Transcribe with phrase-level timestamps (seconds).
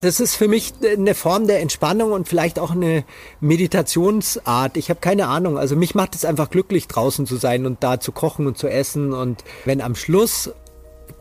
[0.00, 3.04] das ist für mich eine Form der Entspannung und vielleicht auch eine
[3.40, 4.76] Meditationsart.
[4.76, 5.58] Ich habe keine Ahnung.
[5.58, 8.68] Also mich macht es einfach glücklich, draußen zu sein und da zu kochen und zu
[8.68, 9.14] essen.
[9.14, 10.52] Und wenn am Schluss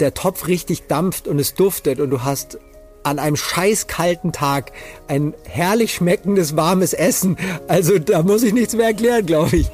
[0.02, 2.60] der Topf richtig dampft und es duftet und du hast
[3.04, 4.74] an einem scheißkalten Tag
[5.08, 7.38] ein herrlich schmeckendes, warmes Essen.
[7.70, 9.72] Also da muss ich nichts mehr erklären, glaube ich.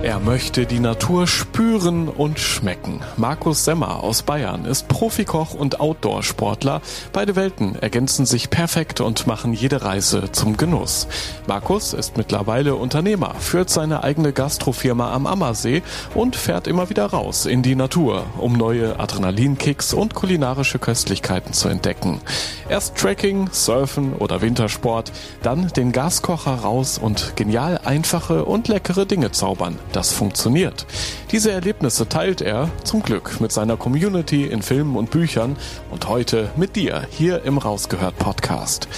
[0.00, 3.00] Er möchte die Natur spüren und schmecken.
[3.16, 6.82] Markus Semmer aus Bayern ist Profikoch und Outdoor-Sportler.
[7.12, 11.08] Beide Welten ergänzen sich perfekt und machen jede Reise zum Genuss.
[11.48, 15.82] Markus ist mittlerweile Unternehmer, führt seine eigene Gastrofirma am Ammersee
[16.14, 21.68] und fährt immer wieder raus in die Natur, um neue Adrenalinkicks und kulinarische Köstlichkeiten zu
[21.68, 22.20] entdecken.
[22.68, 25.10] Erst Trekking, Surfen oder Wintersport,
[25.42, 29.76] dann den Gaskocher raus und genial einfache und leckere Dinge zaubern.
[29.92, 30.86] Das funktioniert.
[31.32, 35.56] Diese Erlebnisse teilt er zum Glück mit seiner Community in Filmen und Büchern
[35.90, 38.88] und heute mit dir hier im Rausgehört Podcast.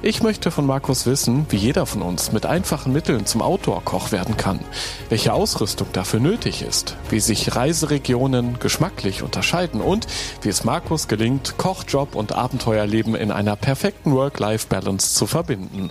[0.00, 4.36] Ich möchte von Markus wissen, wie jeder von uns mit einfachen Mitteln zum Outdoor-Koch werden
[4.36, 4.60] kann,
[5.08, 10.06] welche Ausrüstung dafür nötig ist, wie sich Reiseregionen geschmacklich unterscheiden und
[10.42, 15.90] wie es Markus gelingt, Kochjob und Abenteuerleben in einer perfekten Work-Life-Balance zu verbinden.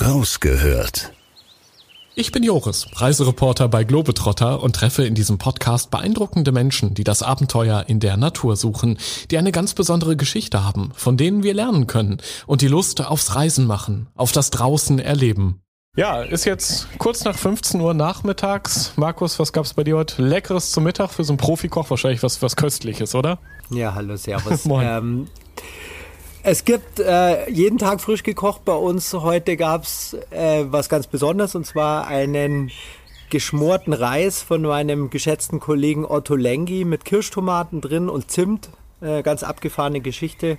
[0.00, 1.12] Rausgehört
[2.18, 7.22] ich bin Joris, Reisereporter bei Globetrotter und treffe in diesem Podcast beeindruckende Menschen, die das
[7.22, 8.98] Abenteuer in der Natur suchen,
[9.30, 13.36] die eine ganz besondere Geschichte haben, von denen wir lernen können und die Lust aufs
[13.36, 15.60] Reisen machen, auf das draußen erleben.
[15.96, 18.94] Ja, ist jetzt kurz nach 15 Uhr nachmittags.
[18.96, 20.20] Markus, was gab's bei dir heute?
[20.20, 21.88] Leckeres zum Mittag für so einen Profikoch?
[21.88, 23.38] Wahrscheinlich was, was Köstliches, oder?
[23.70, 24.64] Ja, hallo, servus.
[24.64, 24.84] Moin.
[24.84, 25.28] Ähm,
[26.50, 29.12] es gibt äh, jeden Tag frisch gekocht bei uns.
[29.12, 32.70] Heute gab's äh, was ganz Besonderes und zwar einen
[33.28, 38.70] geschmorten Reis von meinem geschätzten Kollegen Otto Lengi mit Kirschtomaten drin und Zimt.
[39.02, 40.56] Äh, ganz abgefahrene Geschichte.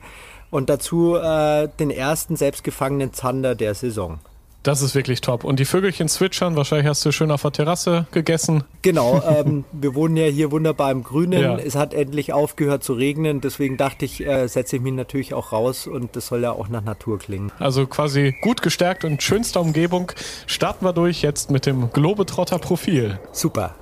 [0.52, 4.20] Und dazu äh, den ersten selbstgefangenen Zander der Saison.
[4.69, 5.46] Das ist wirklich top.
[5.46, 8.63] Und die Vögelchen zwitschern, wahrscheinlich hast du schön auf der Terrasse gegessen.
[8.84, 11.41] Genau, ähm, wir wohnen ja hier wunderbar im Grünen.
[11.41, 11.57] Ja.
[11.57, 15.53] Es hat endlich aufgehört zu regnen, deswegen dachte ich, äh, setze ich mich natürlich auch
[15.53, 17.52] raus und das soll ja auch nach Natur klingen.
[17.58, 20.12] Also quasi gut gestärkt und schönster Umgebung.
[20.46, 23.19] Starten wir durch jetzt mit dem Globetrotter Profil.
[23.31, 23.74] Super.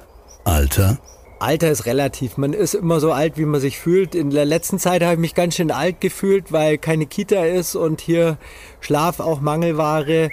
[0.46, 1.00] Alter?
[1.40, 2.38] Alter ist relativ.
[2.38, 4.16] Man ist immer so alt, wie man sich fühlt.
[4.16, 7.76] In der letzten Zeit habe ich mich ganz schön alt gefühlt, weil keine Kita ist
[7.76, 8.38] und hier
[8.80, 10.32] Schlaf auch Mangelware.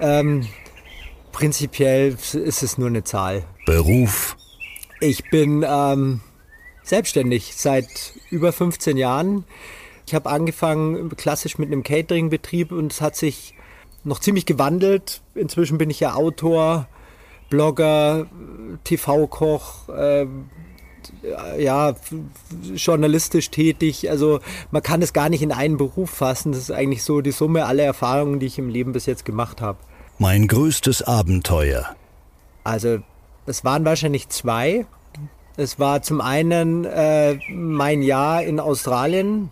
[0.00, 0.46] Ähm,
[1.32, 3.44] prinzipiell ist es nur eine Zahl.
[3.66, 4.36] Beruf?
[5.00, 6.20] Ich bin ähm,
[6.82, 9.44] selbstständig seit über 15 Jahren.
[10.06, 13.54] Ich habe angefangen klassisch mit einem Catering-Betrieb und es hat sich
[14.04, 15.22] noch ziemlich gewandelt.
[15.34, 16.86] Inzwischen bin ich ja Autor,
[17.48, 18.26] Blogger,
[18.84, 20.26] TV-Koch, äh,
[21.58, 21.94] ja,
[22.74, 24.10] journalistisch tätig.
[24.10, 26.52] Also man kann es gar nicht in einen Beruf fassen.
[26.52, 29.60] Das ist eigentlich so die Summe aller Erfahrungen, die ich im Leben bis jetzt gemacht
[29.60, 29.78] habe.
[30.18, 31.96] Mein größtes Abenteuer.
[32.62, 32.98] Also
[33.46, 34.86] es waren wahrscheinlich zwei.
[35.56, 39.50] Es war zum einen äh, mein Jahr in Australien,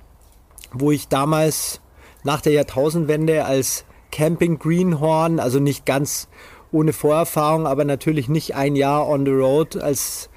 [0.72, 1.80] wo ich damals
[2.24, 6.28] nach der Jahrtausendwende als Camping Greenhorn, also nicht ganz
[6.70, 10.30] ohne Vorerfahrung, aber natürlich nicht ein Jahr on the road als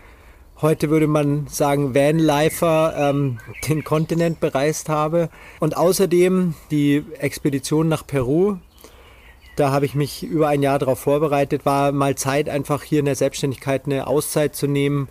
[0.61, 5.29] heute würde man sagen Vanlifer ähm, den Kontinent bereist habe.
[5.59, 8.57] Und außerdem die Expedition nach Peru.
[9.55, 13.05] Da habe ich mich über ein Jahr darauf vorbereitet, war mal Zeit, einfach hier in
[13.05, 15.07] der Selbstständigkeit eine Auszeit zu nehmen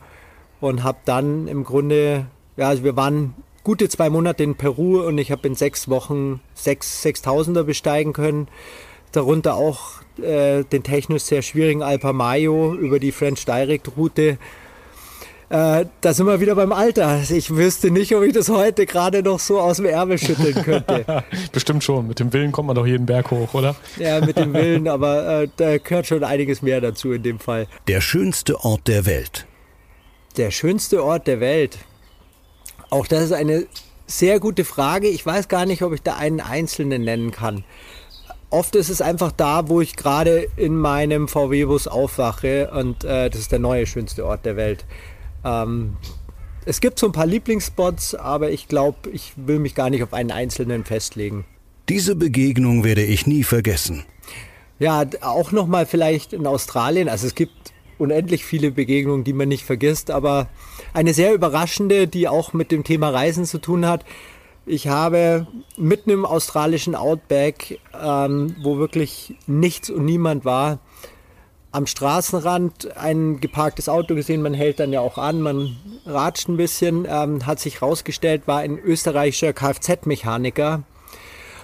[0.61, 2.27] und habe dann im Grunde,
[2.59, 6.41] ja, also wir waren gute zwei Monate in Peru und ich habe in sechs Wochen
[6.53, 8.49] sechs Sechstausender besteigen können.
[9.13, 14.39] Darunter auch äh, den technisch sehr schwierigen Alpa Mayo über die French Direct Route
[15.51, 17.21] äh, da sind wir wieder beim Alter.
[17.29, 21.25] Ich wüsste nicht, ob ich das heute gerade noch so aus dem Ärmel schütteln könnte.
[21.53, 22.09] Bestimmt schon.
[22.09, 23.77] Mit dem Willen kommt man doch jeden Berg hoch, oder?
[23.99, 27.67] Ja, mit dem Willen, aber äh, da gehört schon einiges mehr dazu in dem Fall.
[27.89, 29.47] Der schönste Ort der Welt.
[30.37, 31.79] Der schönste Ort der Welt.
[32.91, 33.67] Auch das ist eine
[34.07, 35.09] sehr gute Frage.
[35.09, 37.65] Ich weiß gar nicht, ob ich da einen einzelnen nennen kann.
[38.51, 43.41] Oft ist es einfach da, wo ich gerade in meinem VW-Bus aufwache und äh, das
[43.41, 44.85] ist der neue schönste Ort der Welt.
[45.45, 45.97] Ähm,
[46.67, 50.15] es gibt so ein paar Lieblingsspots, aber ich glaube, ich will mich gar nicht auf
[50.15, 51.45] einen einzelnen festlegen.
[51.89, 54.05] Diese Begegnung werde ich nie vergessen.
[54.79, 57.09] Ja, auch nochmal vielleicht in Australien.
[57.09, 57.53] Also es gibt
[57.99, 60.49] unendlich viele Begegnungen, die man nicht vergisst, aber
[60.95, 64.05] eine sehr überraschende, die auch mit dem Thema Reisen zu tun hat.
[64.67, 65.47] Ich habe
[65.77, 70.79] mitten im australischen Outback, ähm, wo wirklich nichts und niemand war,
[71.75, 74.43] am Straßenrand ein geparktes Auto gesehen.
[74.43, 75.77] Man hält dann ja auch an, man
[76.07, 77.05] ratscht ein bisschen.
[77.11, 80.85] Ähm, hat sich herausgestellt, war ein österreichischer Kfz-Mechaniker.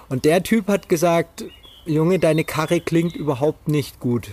[0.09, 1.45] Und der Typ hat gesagt,
[1.85, 4.31] Junge, deine Karre klingt überhaupt nicht gut.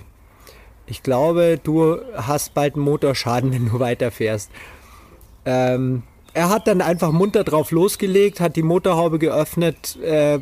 [0.86, 4.50] Ich glaube, du hast bald einen Motorschaden, wenn du weiterfährst.
[5.44, 6.02] Ähm,
[6.34, 9.96] er hat dann einfach munter drauf losgelegt, hat die Motorhaube geöffnet.
[10.02, 10.40] Äh,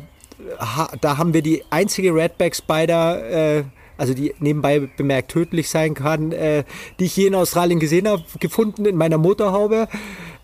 [0.57, 3.63] ha, da haben wir die einzige Redback Spider, äh,
[3.97, 6.63] also die nebenbei bemerkt tödlich sein kann, äh,
[6.99, 9.87] die ich je in Australien gesehen habe, gefunden in meiner Motorhaube.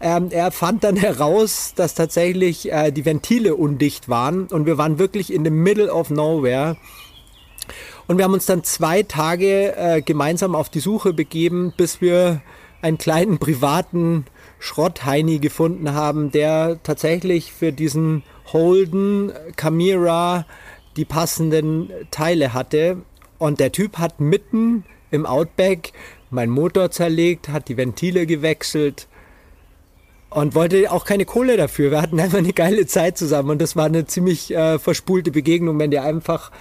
[0.01, 4.99] Ähm, er fand dann heraus, dass tatsächlich äh, die Ventile undicht waren und wir waren
[4.99, 6.77] wirklich in the middle of nowhere.
[8.07, 12.41] Und wir haben uns dann zwei Tage äh, gemeinsam auf die Suche begeben, bis wir
[12.81, 14.25] einen kleinen privaten
[14.59, 20.45] Schrottheini gefunden haben, der tatsächlich für diesen Holden Camira
[20.97, 22.97] die passenden Teile hatte.
[23.43, 25.91] Und der Typ hat mitten im Outback
[26.29, 29.09] meinen Motor zerlegt, hat die Ventile gewechselt
[30.29, 31.91] und wollte auch keine Kohle dafür.
[31.91, 35.77] Wir hatten einfach eine geile Zeit zusammen und das war eine ziemlich äh, verspulte Begegnung,
[35.77, 36.51] wenn dir einfach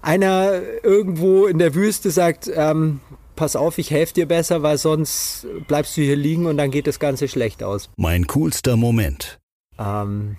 [0.00, 3.00] einer irgendwo in der Wüste sagt, ähm,
[3.36, 6.86] pass auf, ich helfe dir besser, weil sonst bleibst du hier liegen und dann geht
[6.86, 7.90] das Ganze schlecht aus.
[7.98, 9.38] Mein coolster Moment.
[9.78, 10.38] Ähm,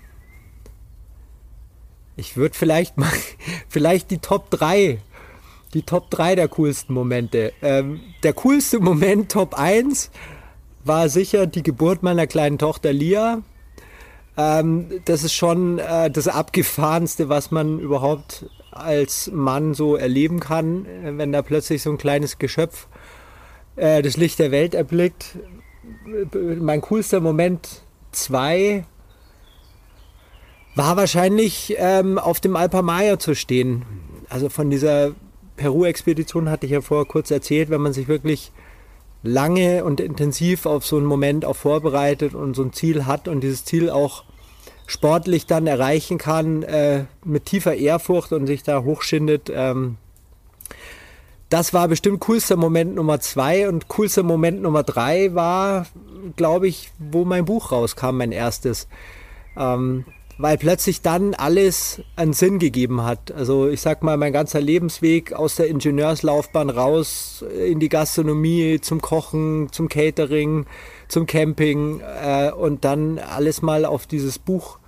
[2.16, 3.12] ich würde vielleicht mal,
[3.68, 4.98] vielleicht die Top 3,
[5.74, 7.52] die Top 3 der coolsten Momente.
[7.60, 10.10] Ähm, der coolste Moment, Top 1,
[10.84, 13.42] war sicher die Geburt meiner kleinen Tochter Lia.
[14.36, 20.86] Ähm, das ist schon äh, das Abgefahrenste, was man überhaupt als Mann so erleben kann,
[21.02, 22.88] wenn da plötzlich so ein kleines Geschöpf
[23.76, 25.38] äh, das Licht der Welt erblickt.
[26.32, 27.82] Mein coolster Moment
[28.12, 28.84] 2
[30.74, 33.84] war wahrscheinlich ähm, auf dem Alpamaya zu stehen.
[34.28, 35.12] Also von dieser
[35.56, 38.52] Peru-Expedition hatte ich ja vorher kurz erzählt, wenn man sich wirklich
[39.22, 43.40] lange und intensiv auf so einen Moment auch vorbereitet und so ein Ziel hat und
[43.40, 44.24] dieses Ziel auch
[44.86, 49.50] sportlich dann erreichen kann, äh, mit tiefer Ehrfurcht und sich da hochschindet.
[49.52, 49.96] Ähm,
[51.48, 55.86] das war bestimmt coolster Moment Nummer zwei und coolster Moment Nummer drei war,
[56.36, 58.88] glaube ich, wo mein Buch rauskam, mein erstes.
[59.56, 60.04] Ähm,
[60.38, 63.32] weil plötzlich dann alles einen Sinn gegeben hat.
[63.32, 69.00] Also ich sag mal, mein ganzer Lebensweg aus der Ingenieurslaufbahn raus in die Gastronomie, zum
[69.00, 70.66] Kochen, zum Catering,
[71.08, 74.78] zum Camping äh, und dann alles mal auf dieses Buch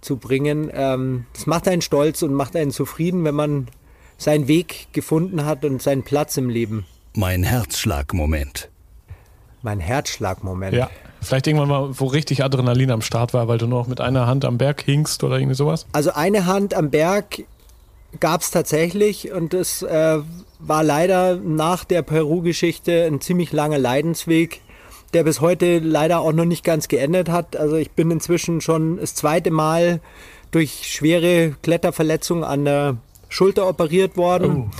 [0.00, 0.70] zu bringen.
[0.72, 3.68] Ähm, das macht einen stolz und macht einen zufrieden, wenn man
[4.16, 6.86] seinen Weg gefunden hat und seinen Platz im Leben.
[7.14, 8.70] Mein Herzschlagmoment.
[9.62, 10.74] Mein Herzschlagmoment.
[10.74, 10.90] Ja.
[11.24, 14.26] Vielleicht irgendwann mal, wo richtig Adrenalin am Start war, weil du nur noch mit einer
[14.26, 15.86] Hand am Berg hingst oder irgendwie sowas?
[15.92, 17.44] Also eine Hand am Berg
[18.20, 20.18] gab es tatsächlich und es äh,
[20.60, 24.60] war leider nach der Peru-Geschichte ein ziemlich langer Leidensweg
[25.14, 27.56] der bis heute leider auch noch nicht ganz geendet hat.
[27.56, 30.00] Also ich bin inzwischen schon das zweite Mal
[30.50, 32.96] durch schwere Kletterverletzungen an der
[33.28, 34.72] Schulter operiert worden.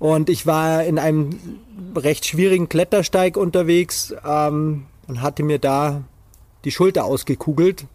[0.00, 0.10] Oh.
[0.10, 1.30] Und ich war in einem
[1.96, 6.04] recht schwierigen Klettersteig unterwegs ähm, und hatte mir da
[6.64, 7.86] die Schulter ausgekugelt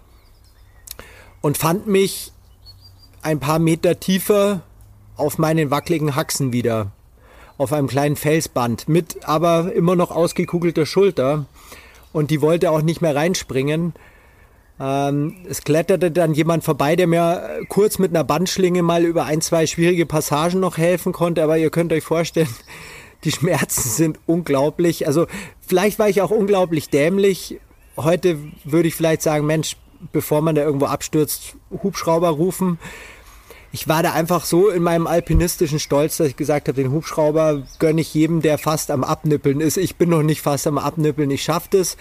[1.41, 2.33] und fand mich
[3.21, 4.61] ein paar Meter tiefer
[5.15, 6.91] auf meinen wackeligen Haxen wieder
[7.57, 11.45] auf einem kleinen Felsband mit aber immer noch ausgekugelter Schulter.
[12.11, 13.93] Und die wollte auch nicht mehr reinspringen.
[14.79, 19.41] Ähm, es kletterte dann jemand vorbei, der mir kurz mit einer Bandschlinge mal über ein,
[19.41, 21.43] zwei schwierige Passagen noch helfen konnte.
[21.43, 22.53] Aber ihr könnt euch vorstellen,
[23.23, 25.07] die Schmerzen sind unglaublich.
[25.07, 25.27] Also
[25.65, 27.59] vielleicht war ich auch unglaublich dämlich.
[27.97, 29.77] Heute würde ich vielleicht sagen, Mensch,
[30.11, 32.79] bevor man da irgendwo abstürzt, Hubschrauber rufen
[33.73, 37.63] ich war da einfach so in meinem alpinistischen Stolz, dass ich gesagt habe, den Hubschrauber
[37.79, 39.77] gönne ich jedem, der fast am Abnippeln ist.
[39.77, 41.97] Ich bin noch nicht fast am Abnippeln, ich schaffe das.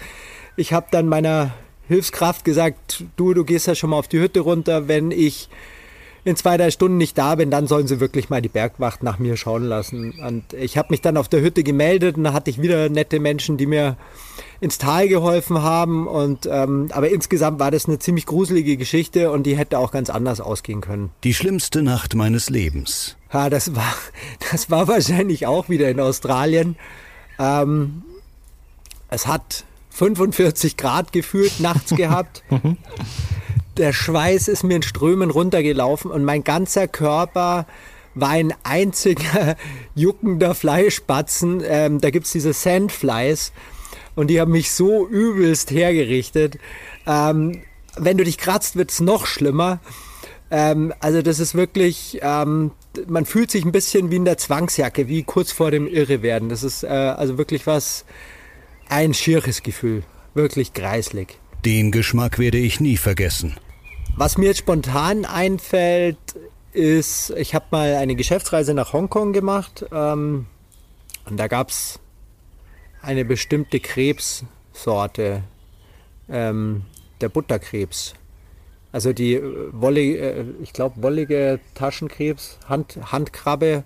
[0.55, 1.55] Ich habe dann meiner
[1.87, 5.49] Hilfskraft gesagt, du, du gehst ja schon mal auf die Hütte runter, wenn ich
[6.25, 9.19] in zwei, drei Stunden nicht da bin, dann sollen sie wirklich mal die Bergwacht nach
[9.19, 10.13] mir schauen lassen.
[10.25, 13.19] Und ich habe mich dann auf der Hütte gemeldet und da hatte ich wieder nette
[13.19, 13.97] Menschen, die mir
[14.61, 16.07] ins Tal geholfen haben.
[16.07, 20.09] Und ähm, aber insgesamt war das eine ziemlich gruselige Geschichte und die hätte auch ganz
[20.09, 21.09] anders ausgehen können.
[21.25, 23.17] Die schlimmste Nacht meines Lebens.
[23.33, 23.93] Ja, das war,
[24.51, 26.77] das war wahrscheinlich auch wieder in Australien.
[27.37, 28.03] Ähm,
[29.09, 32.43] es hat 45 Grad gefühlt nachts gehabt.
[33.77, 37.65] Der Schweiß ist mir in Strömen runtergelaufen und mein ganzer Körper
[38.13, 39.55] war ein einziger
[39.95, 41.63] juckender Fleischbatzen.
[41.65, 43.51] Ähm, da gibt es diese Sandflies
[44.15, 46.59] und die haben mich so übelst hergerichtet.
[47.07, 47.63] Ähm,
[47.97, 49.79] wenn du dich kratzt, wird es noch schlimmer.
[50.51, 52.71] Ähm, also das ist wirklich, ähm,
[53.07, 56.49] man fühlt sich ein bisschen wie in der Zwangsjacke, wie kurz vor dem Irrewerden.
[56.49, 58.05] Das ist äh, also wirklich was,
[58.87, 60.03] ein schieres Gefühl,
[60.35, 61.39] wirklich greislig.
[61.65, 63.55] Den Geschmack werde ich nie vergessen.
[64.17, 66.17] Was mir jetzt spontan einfällt,
[66.73, 70.47] ist, ich habe mal eine Geschäftsreise nach Hongkong gemacht ähm,
[71.25, 71.99] und da gab es
[73.01, 75.43] eine bestimmte Krebssorte,
[76.29, 76.83] ähm,
[77.21, 78.13] der Butterkrebs.
[78.91, 83.83] Also die äh, wollige, äh, ich glaube, wollige Taschenkrebs, Hand, Handkrabbe.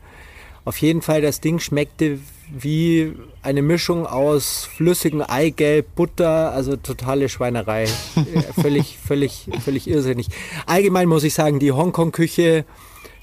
[0.68, 2.20] Auf jeden Fall, das Ding schmeckte
[2.52, 7.86] wie eine Mischung aus flüssigem Eigelb, Butter, also totale Schweinerei.
[8.62, 10.28] Völlig, völlig, völlig irrsinnig.
[10.66, 12.66] Allgemein muss ich sagen, die Hongkong-Küche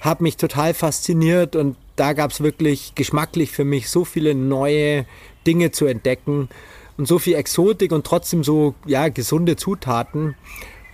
[0.01, 5.05] hat mich total fasziniert und da gab es wirklich geschmacklich für mich so viele neue
[5.47, 6.49] Dinge zu entdecken
[6.97, 10.35] und so viel Exotik und trotzdem so ja, gesunde Zutaten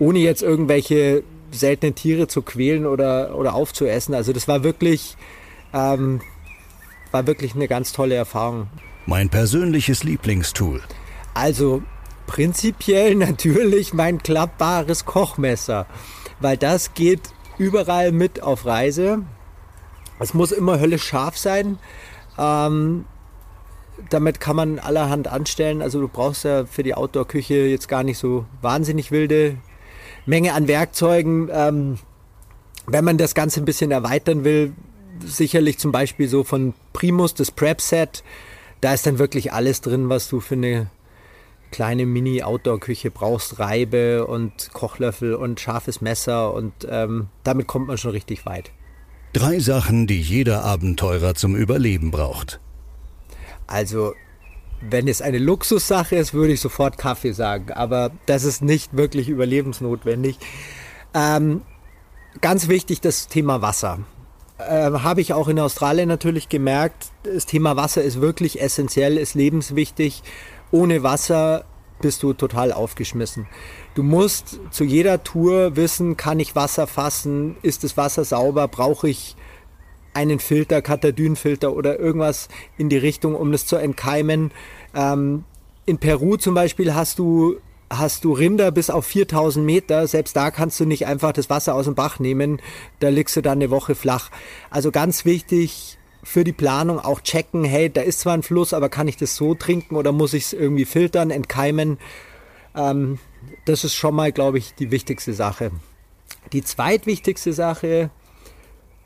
[0.00, 4.14] ohne jetzt irgendwelche seltenen Tiere zu quälen oder, oder aufzuessen.
[4.14, 5.16] Also das war wirklich,
[5.72, 6.20] ähm,
[7.10, 8.68] war wirklich eine ganz tolle Erfahrung.
[9.06, 10.82] Mein persönliches Lieblingstool.
[11.34, 11.82] Also
[12.26, 15.86] prinzipiell natürlich mein klappbares Kochmesser,
[16.40, 17.22] weil das geht
[17.58, 19.22] überall mit auf Reise.
[20.18, 21.78] Es muss immer höllisch scharf sein.
[22.38, 23.04] Ähm,
[24.08, 25.82] damit kann man allerhand anstellen.
[25.82, 29.56] Also du brauchst ja für die Outdoor-Küche jetzt gar nicht so wahnsinnig wilde
[30.26, 31.50] Menge an Werkzeugen.
[31.52, 31.98] Ähm,
[32.86, 34.72] wenn man das Ganze ein bisschen erweitern will,
[35.24, 38.22] sicherlich zum Beispiel so von Primus, das Prep-Set,
[38.80, 40.90] da ist dann wirklich alles drin, was du für eine
[41.70, 43.58] kleine Mini-Outdoor-Küche brauchst.
[43.58, 48.70] Reibe und Kochlöffel und scharfes Messer und ähm, damit kommt man schon richtig weit.
[49.32, 52.58] Drei Sachen, die jeder Abenteurer zum Überleben braucht.
[53.66, 54.14] Also
[54.80, 59.28] wenn es eine Luxussache ist, würde ich sofort Kaffee sagen, aber das ist nicht wirklich
[59.28, 60.38] überlebensnotwendig.
[61.14, 61.62] Ähm,
[62.40, 64.00] ganz wichtig das Thema Wasser.
[64.68, 69.34] Äh, Habe ich auch in Australien natürlich gemerkt, das Thema Wasser ist wirklich essentiell, ist
[69.34, 70.22] lebenswichtig.
[70.70, 71.64] Ohne Wasser
[72.00, 73.46] bist du total aufgeschmissen.
[73.94, 79.08] Du musst zu jeder Tour wissen, kann ich Wasser fassen, ist das Wasser sauber, brauche
[79.08, 79.36] ich
[80.14, 82.48] einen Filter, Katadynfilter oder irgendwas
[82.78, 84.50] in die Richtung, um das zu entkeimen.
[84.94, 85.44] Ähm,
[85.86, 87.56] in Peru zum Beispiel hast du
[87.90, 90.06] hast du Rinder bis auf 4000 Meter.
[90.06, 92.62] Selbst da kannst du nicht einfach das Wasser aus dem Bach nehmen.
[93.00, 94.30] Da liegst du dann eine Woche flach.
[94.70, 98.88] Also ganz wichtig für die Planung auch checken, hey, da ist zwar ein Fluss, aber
[98.88, 101.98] kann ich das so trinken oder muss ich es irgendwie filtern, entkeimen?
[102.76, 103.18] Ähm,
[103.64, 105.70] das ist schon mal, glaube ich, die wichtigste Sache.
[106.52, 108.10] Die zweitwichtigste Sache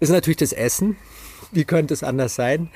[0.00, 0.96] ist natürlich das Essen.
[1.52, 2.70] Wie könnte es anders sein?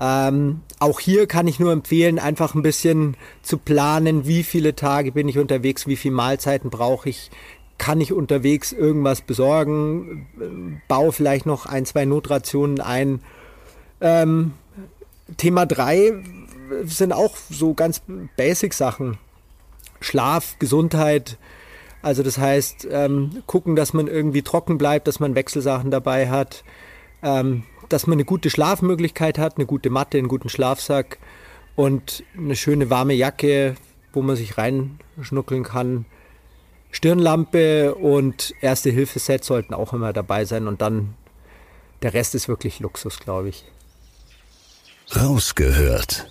[0.00, 5.12] Ähm, auch hier kann ich nur empfehlen, einfach ein bisschen zu planen, wie viele Tage
[5.12, 7.30] bin ich unterwegs, wie viele Mahlzeiten brauche ich,
[7.78, 10.26] kann ich unterwegs irgendwas besorgen,
[10.88, 13.20] baue vielleicht noch ein, zwei Notrationen ein.
[14.00, 14.52] Ähm,
[15.36, 16.12] Thema 3
[16.84, 18.02] sind auch so ganz
[18.36, 19.18] Basic-Sachen.
[20.00, 21.38] Schlaf, Gesundheit,
[22.04, 26.62] also das heißt, ähm, gucken, dass man irgendwie trocken bleibt, dass man Wechselsachen dabei hat,
[27.22, 31.18] ähm, dass man eine gute Schlafmöglichkeit hat, eine gute Matte, einen guten Schlafsack
[31.76, 33.76] und eine schöne warme Jacke,
[34.12, 36.06] wo man sich reinschnuckeln kann.
[36.90, 41.14] Stirnlampe und Erste-Hilfe-Set sollten auch immer dabei sein und dann
[42.02, 43.64] der Rest ist wirklich Luxus, glaube ich.
[45.16, 46.30] Rausgehört.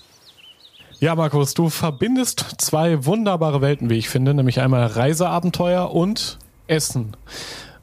[1.00, 7.18] Ja, Markus, du verbindest zwei wunderbare Welten, wie ich finde, nämlich einmal Reiseabenteuer und Essen.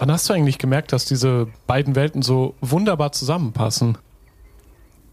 [0.00, 3.98] Wann hast du eigentlich gemerkt, dass diese beiden Welten so wunderbar zusammenpassen?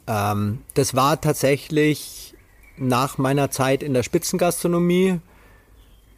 [0.07, 2.33] Ähm, das war tatsächlich
[2.77, 5.19] nach meiner Zeit in der Spitzengastronomie,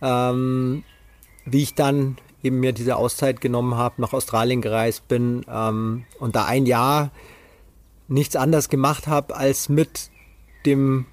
[0.04, 0.84] ähm,
[1.46, 6.36] wie ich dann eben mir diese Auszeit genommen habe, nach Australien gereist bin ähm, und
[6.36, 7.10] da ein Jahr
[8.08, 10.12] nichts anderes gemacht habe, als mit
[10.68, 11.08] dem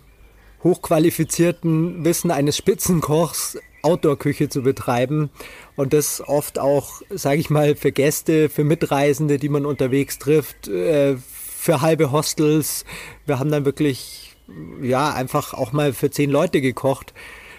[0.62, 5.30] hochqualifizierten Wissen eines Spitzenkochs Outdoor-Küche zu betreiben
[5.76, 10.68] und das oft auch, sage ich mal, für Gäste, für Mitreisende, die man unterwegs trifft,
[10.68, 12.84] äh, für halbe Hostels.
[13.26, 14.36] Wir haben dann wirklich,
[14.82, 17.12] ja, einfach auch mal für zehn Leute gekocht.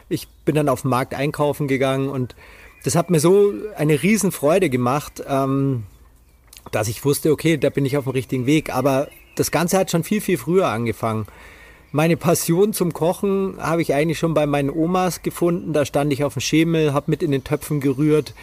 [0.09, 2.35] Ich bin dann auf den Markt einkaufen gegangen und
[2.83, 5.83] das hat mir so eine Riesenfreude gemacht, ähm,
[6.71, 8.73] dass ich wusste, okay, da bin ich auf dem richtigen Weg.
[8.73, 11.27] Aber das Ganze hat schon viel, viel früher angefangen.
[11.91, 15.73] Meine Passion zum Kochen habe ich eigentlich schon bei meinen Omas gefunden.
[15.73, 18.33] Da stand ich auf dem Schemel, habe mit in den Töpfen gerührt,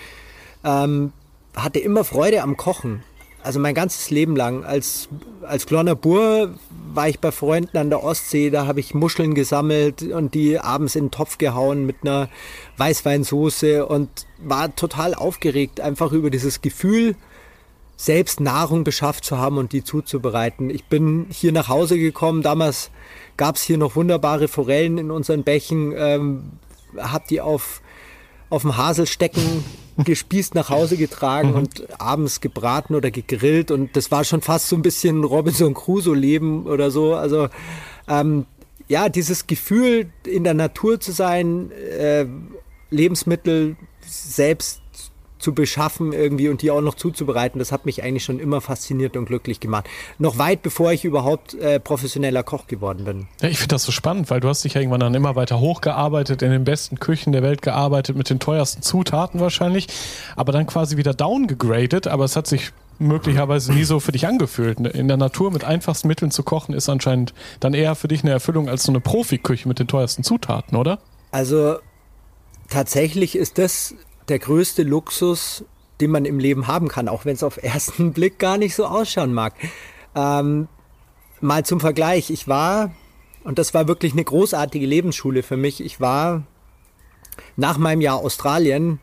[0.64, 1.12] ähm,
[1.54, 3.02] hatte immer Freude am Kochen.
[3.42, 4.64] Also mein ganzes Leben lang.
[4.64, 5.08] Als,
[5.42, 6.54] als kleiner Bur
[6.94, 10.96] war ich bei Freunden an der Ostsee, da habe ich Muscheln gesammelt und die abends
[10.96, 12.30] in den Topf gehauen mit einer
[12.78, 14.08] Weißweinsoße und
[14.38, 17.16] war total aufgeregt, einfach über dieses Gefühl,
[17.96, 20.70] selbst Nahrung beschafft zu haben und die zuzubereiten.
[20.70, 22.90] Ich bin hier nach Hause gekommen, damals
[23.36, 26.52] gab es hier noch wunderbare Forellen in unseren Bächen, ähm,
[26.96, 27.82] hab die auf,
[28.50, 29.64] auf dem Haselstecken
[30.04, 31.56] gespießt nach Hause getragen mhm.
[31.56, 36.16] und abends gebraten oder gegrillt und das war schon fast so ein bisschen Robinson Crusoe
[36.16, 37.14] Leben oder so.
[37.14, 37.48] Also
[38.08, 38.46] ähm,
[38.88, 42.26] ja, dieses Gefühl in der Natur zu sein, äh,
[42.90, 44.82] Lebensmittel selbst
[45.44, 49.14] zu beschaffen irgendwie und die auch noch zuzubereiten, das hat mich eigentlich schon immer fasziniert
[49.14, 49.86] und glücklich gemacht.
[50.18, 53.26] Noch weit bevor ich überhaupt äh, professioneller Koch geworden bin.
[53.42, 55.60] Ja, ich finde das so spannend, weil du hast dich ja irgendwann dann immer weiter
[55.60, 59.88] hochgearbeitet, in den besten Küchen der Welt gearbeitet, mit den teuersten Zutaten wahrscheinlich,
[60.34, 64.80] aber dann quasi wieder downgegradet, aber es hat sich möglicherweise nie so für dich angefühlt.
[64.80, 68.30] In der Natur mit einfachsten Mitteln zu kochen ist anscheinend dann eher für dich eine
[68.30, 71.00] Erfüllung als so eine Profiküche mit den teuersten Zutaten, oder?
[71.32, 71.76] Also
[72.70, 73.94] tatsächlich ist das
[74.28, 75.64] der größte Luxus,
[76.00, 78.87] den man im Leben haben kann, auch wenn es auf ersten Blick gar nicht so
[78.87, 79.54] ausschauen mag.
[80.14, 80.69] Ähm,
[81.40, 82.93] mal zum Vergleich, ich war,
[83.45, 86.45] und das war wirklich eine großartige Lebensschule für mich, ich war
[87.57, 89.00] nach meinem Jahr Australien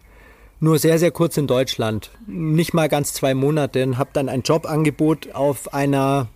[0.59, 4.43] nur sehr, sehr kurz in Deutschland, nicht mal ganz zwei Monate, und habe dann ein
[4.43, 6.27] Jobangebot auf einer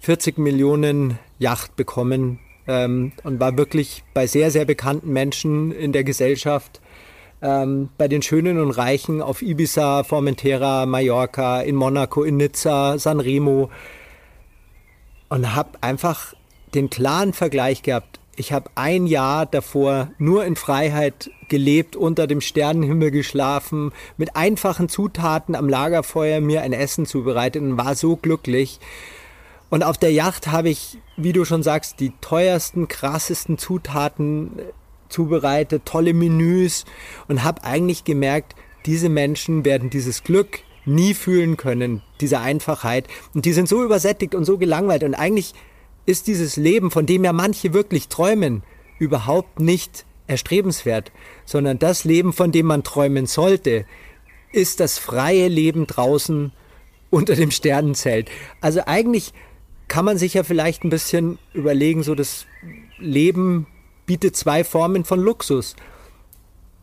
[0.00, 6.04] 40 Millionen Yacht bekommen ähm, und war wirklich bei sehr, sehr bekannten Menschen in der
[6.04, 6.80] Gesellschaft
[7.42, 13.20] ähm, bei den Schönen und Reichen auf Ibiza, Formentera, Mallorca, in Monaco, in Nizza, San
[13.20, 13.70] Remo
[15.28, 16.34] und habe einfach
[16.74, 18.20] den klaren Vergleich gehabt.
[18.36, 24.88] Ich habe ein Jahr davor nur in Freiheit gelebt, unter dem Sternenhimmel geschlafen, mit einfachen
[24.88, 28.78] Zutaten am Lagerfeuer mir ein Essen zubereitet und war so glücklich.
[29.70, 34.52] Und auf der Yacht habe ich, wie du schon sagst, die teuersten, krassesten Zutaten
[35.08, 36.84] zubereitet, tolle Menüs
[37.28, 38.54] und habe eigentlich gemerkt,
[38.86, 43.06] diese Menschen werden dieses Glück nie fühlen können, diese Einfachheit.
[43.34, 45.04] Und die sind so übersättigt und so gelangweilt.
[45.04, 45.52] Und eigentlich
[46.06, 48.62] ist dieses Leben, von dem ja manche wirklich träumen,
[48.98, 51.12] überhaupt nicht erstrebenswert,
[51.44, 53.86] sondern das Leben, von dem man träumen sollte,
[54.52, 56.52] ist das freie Leben draußen
[57.10, 58.30] unter dem Sternenzelt.
[58.60, 59.32] Also eigentlich
[59.88, 62.46] kann man sich ja vielleicht ein bisschen überlegen, so das
[62.98, 63.66] Leben
[64.08, 65.76] bietet zwei Formen von Luxus.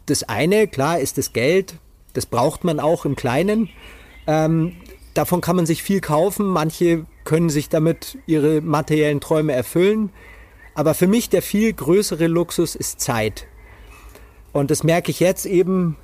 [0.05, 1.79] Das eine, klar, ist das Geld.
[2.13, 3.67] Das braucht man auch im Kleinen.
[4.27, 4.73] Ähm,
[5.15, 6.45] davon kann man sich viel kaufen.
[6.45, 10.11] Manche können sich damit ihre materiellen Träume erfüllen.
[10.75, 13.47] Aber für mich der viel größere Luxus ist Zeit.
[14.53, 15.97] Und das merke ich jetzt eben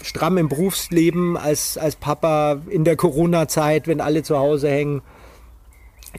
[0.00, 5.02] stramm im Berufsleben als, als Papa in der Corona-Zeit, wenn alle zu Hause hängen.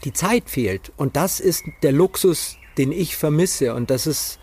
[0.04, 0.92] Die Zeit fehlt.
[0.98, 3.74] Und das ist der Luxus, den ich vermisse.
[3.74, 4.40] Und das ist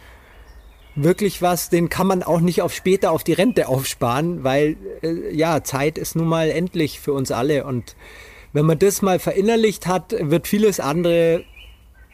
[0.94, 5.34] wirklich was, den kann man auch nicht auf später auf die Rente aufsparen, weil äh,
[5.34, 7.64] ja, Zeit ist nun mal endlich für uns alle.
[7.64, 7.96] Und
[8.52, 11.44] wenn man das mal verinnerlicht hat, wird vieles andere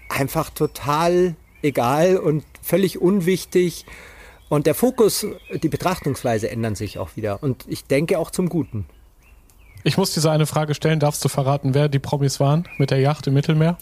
[0.08, 3.86] einfach total egal und völlig unwichtig.
[4.48, 7.42] Und der Fokus, die Betrachtungsweise ändern sich auch wieder.
[7.42, 8.86] Und ich denke auch zum Guten.
[9.82, 11.00] Ich muss dir eine Frage stellen.
[11.00, 13.76] Darfst du verraten, wer die Promis waren mit der Yacht im Mittelmeer?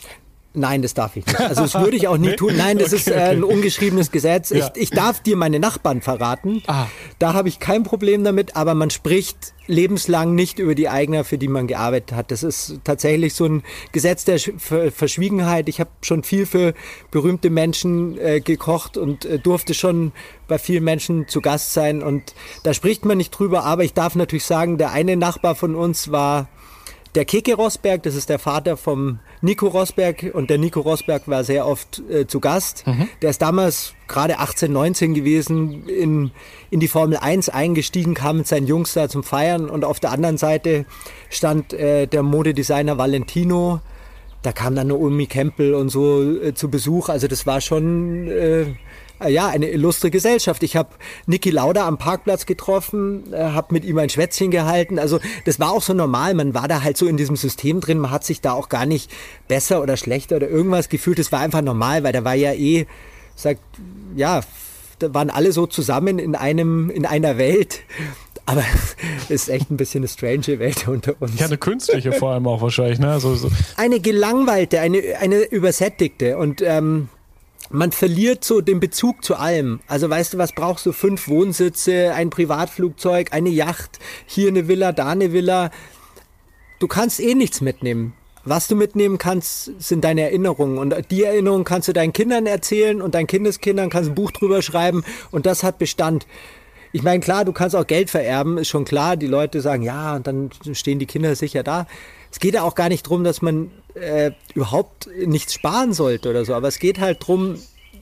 [0.54, 1.40] Nein, das darf ich nicht.
[1.40, 2.36] Also das würde ich auch nie nee?
[2.36, 2.54] tun.
[2.56, 4.50] Nein, das okay, ist äh, ein ungeschriebenes Gesetz.
[4.50, 4.70] Ja.
[4.74, 6.62] Ich, ich darf dir meine Nachbarn verraten.
[6.66, 6.86] Ah.
[7.18, 11.38] Da habe ich kein Problem damit, aber man spricht lebenslang nicht über die Eigner, für
[11.38, 12.30] die man gearbeitet hat.
[12.30, 13.62] Das ist tatsächlich so ein
[13.92, 15.68] Gesetz der Verschwiegenheit.
[15.68, 16.74] Ich habe schon viel für
[17.10, 20.12] berühmte Menschen äh, gekocht und äh, durfte schon
[20.48, 24.16] bei vielen Menschen zu Gast sein und da spricht man nicht drüber, aber ich darf
[24.16, 26.48] natürlich sagen, der eine Nachbar von uns war
[27.14, 31.44] der Keke Rosberg, das ist der Vater vom Nico Rosberg und der Nico Rosberg war
[31.44, 32.86] sehr oft äh, zu Gast.
[32.86, 33.08] Mhm.
[33.20, 36.30] Der ist damals gerade 18, 19 gewesen, in,
[36.70, 40.12] in die Formel 1 eingestiegen, kam mit seinen Jungs da zum Feiern und auf der
[40.12, 40.86] anderen Seite
[41.28, 43.80] stand äh, der Modedesigner Valentino.
[44.40, 47.10] Da kam dann Naomi Campbell und so äh, zu Besuch.
[47.10, 48.74] Also das war schon äh,
[49.28, 50.62] ja, eine illustre Gesellschaft.
[50.62, 50.90] Ich habe
[51.26, 54.98] Niki Lauda am Parkplatz getroffen, äh, habe mit ihm ein Schwätzchen gehalten.
[54.98, 56.34] Also das war auch so normal.
[56.34, 57.98] Man war da halt so in diesem System drin.
[57.98, 59.10] Man hat sich da auch gar nicht
[59.48, 61.18] besser oder schlechter oder irgendwas gefühlt.
[61.18, 62.86] Es war einfach normal, weil da war ja eh,
[63.34, 63.60] sagt,
[64.14, 64.42] ja,
[64.98, 67.80] da waren alle so zusammen in einem, in einer Welt.
[68.46, 68.64] aber
[69.28, 71.38] ist echt ein bisschen eine strange Welt unter uns.
[71.38, 72.98] Ja, eine künstliche vor allem auch wahrscheinlich.
[72.98, 73.20] Ne?
[73.20, 73.50] So, so.
[73.76, 77.08] Eine gelangweilte, eine, eine übersättigte und ähm,
[77.72, 79.80] man verliert so den Bezug zu allem.
[79.88, 80.92] Also weißt du, was brauchst du?
[80.92, 85.70] Fünf Wohnsitze, ein Privatflugzeug, eine Yacht, hier eine Villa, da eine Villa.
[86.78, 88.14] Du kannst eh nichts mitnehmen.
[88.44, 90.76] Was du mitnehmen kannst, sind deine Erinnerungen.
[90.76, 94.62] Und die Erinnerungen kannst du deinen Kindern erzählen und deinen Kindeskindern kannst ein Buch drüber
[94.62, 96.26] schreiben und das hat Bestand.
[96.94, 99.16] Ich meine, klar, du kannst auch Geld vererben, ist schon klar.
[99.16, 101.86] Die Leute sagen, ja, und dann stehen die Kinder sicher da.
[102.30, 106.44] Es geht ja auch gar nicht darum, dass man äh, überhaupt nichts sparen sollte oder
[106.44, 107.58] so, aber es geht halt darum,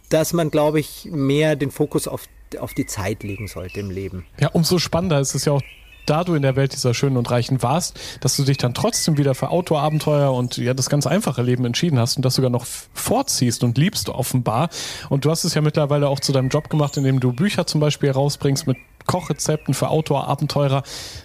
[0.08, 2.24] dass man, glaube ich, mehr den Fokus auf,
[2.58, 4.26] auf die Zeit legen sollte im Leben.
[4.40, 5.62] Ja, umso spannender ist es ja auch
[6.06, 9.16] da du in der Welt dieser Schönen und Reichen warst, dass du dich dann trotzdem
[9.16, 12.66] wieder für Outdoor-Abenteuer und ja das ganz einfache Leben entschieden hast und das sogar noch
[12.66, 14.70] vorziehst und liebst offenbar.
[15.08, 17.80] Und du hast es ja mittlerweile auch zu deinem Job gemacht, indem du Bücher zum
[17.80, 18.76] Beispiel herausbringst mit
[19.10, 20.84] Kochrezepten für Outdoor-Abenteurer.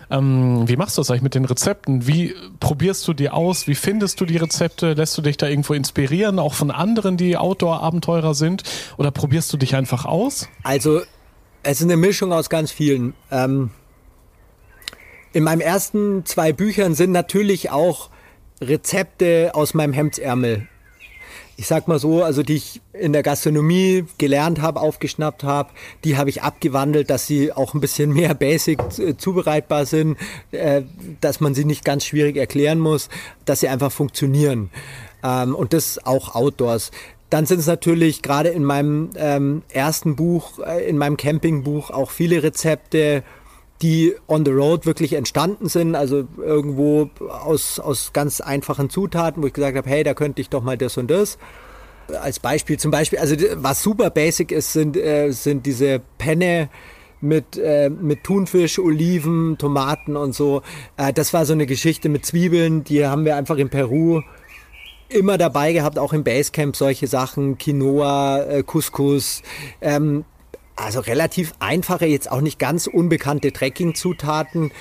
[0.09, 2.07] Ähm, wie machst du das eigentlich mit den Rezepten?
[2.07, 3.67] Wie probierst du die aus?
[3.67, 4.93] Wie findest du die Rezepte?
[4.93, 8.63] Lässt du dich da irgendwo inspirieren, auch von anderen, die Outdoor-Abenteurer sind?
[8.97, 10.49] Oder probierst du dich einfach aus?
[10.63, 11.01] Also,
[11.61, 13.13] es ist eine Mischung aus ganz vielen.
[13.29, 13.69] Ähm,
[15.31, 18.09] in meinen ersten zwei Büchern sind natürlich auch
[18.61, 20.67] Rezepte aus meinem Hemdsärmel.
[21.57, 25.69] Ich sag mal so, also die ich in der Gastronomie gelernt habe, aufgeschnappt habe,
[26.03, 28.79] die habe ich abgewandelt, dass sie auch ein bisschen mehr basic
[29.17, 30.17] zubereitbar sind,
[30.51, 30.83] äh,
[31.21, 33.09] dass man sie nicht ganz schwierig erklären muss,
[33.45, 34.69] dass sie einfach funktionieren.
[35.23, 36.91] Ähm, und das auch outdoors.
[37.29, 42.11] Dann sind es natürlich gerade in meinem ähm, ersten Buch, äh, in meinem Campingbuch auch
[42.11, 43.23] viele Rezepte,
[43.81, 49.47] die on the road wirklich entstanden sind, also irgendwo aus, aus ganz einfachen Zutaten, wo
[49.47, 51.37] ich gesagt habe, hey, da könnte ich doch mal das und das.
[52.21, 56.69] Als Beispiel zum Beispiel, also was super basic ist, sind, äh, sind diese Penne
[57.19, 60.61] mit, äh, mit Thunfisch, Oliven, Tomaten und so.
[60.97, 64.21] Äh, das war so eine Geschichte mit Zwiebeln, die haben wir einfach in Peru
[65.09, 69.41] immer dabei gehabt, auch im Basecamp solche Sachen, Quinoa, äh, Couscous.
[69.81, 70.25] Ähm,
[70.75, 74.71] also relativ einfache, jetzt auch nicht ganz unbekannte Trekking-Zutaten,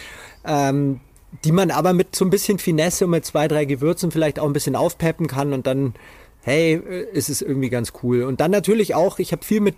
[0.45, 1.01] ähm,
[1.45, 4.47] die man aber mit so ein bisschen Finesse und mit zwei, drei Gewürzen vielleicht auch
[4.47, 5.95] ein bisschen aufpeppen kann und dann,
[6.43, 8.23] hey, äh, ist es irgendwie ganz cool.
[8.23, 9.77] Und dann natürlich auch, ich habe viel mit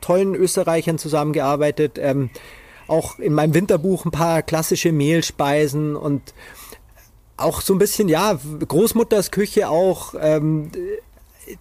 [0.00, 2.30] tollen Österreichern zusammengearbeitet, ähm,
[2.86, 6.34] auch in meinem Winterbuch ein paar klassische Mehlspeisen und
[7.36, 8.38] auch so ein bisschen, ja,
[8.68, 10.70] Großmutters Küche auch, ähm,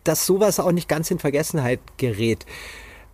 [0.04, 2.46] dass sowas auch nicht ganz in Vergessenheit gerät.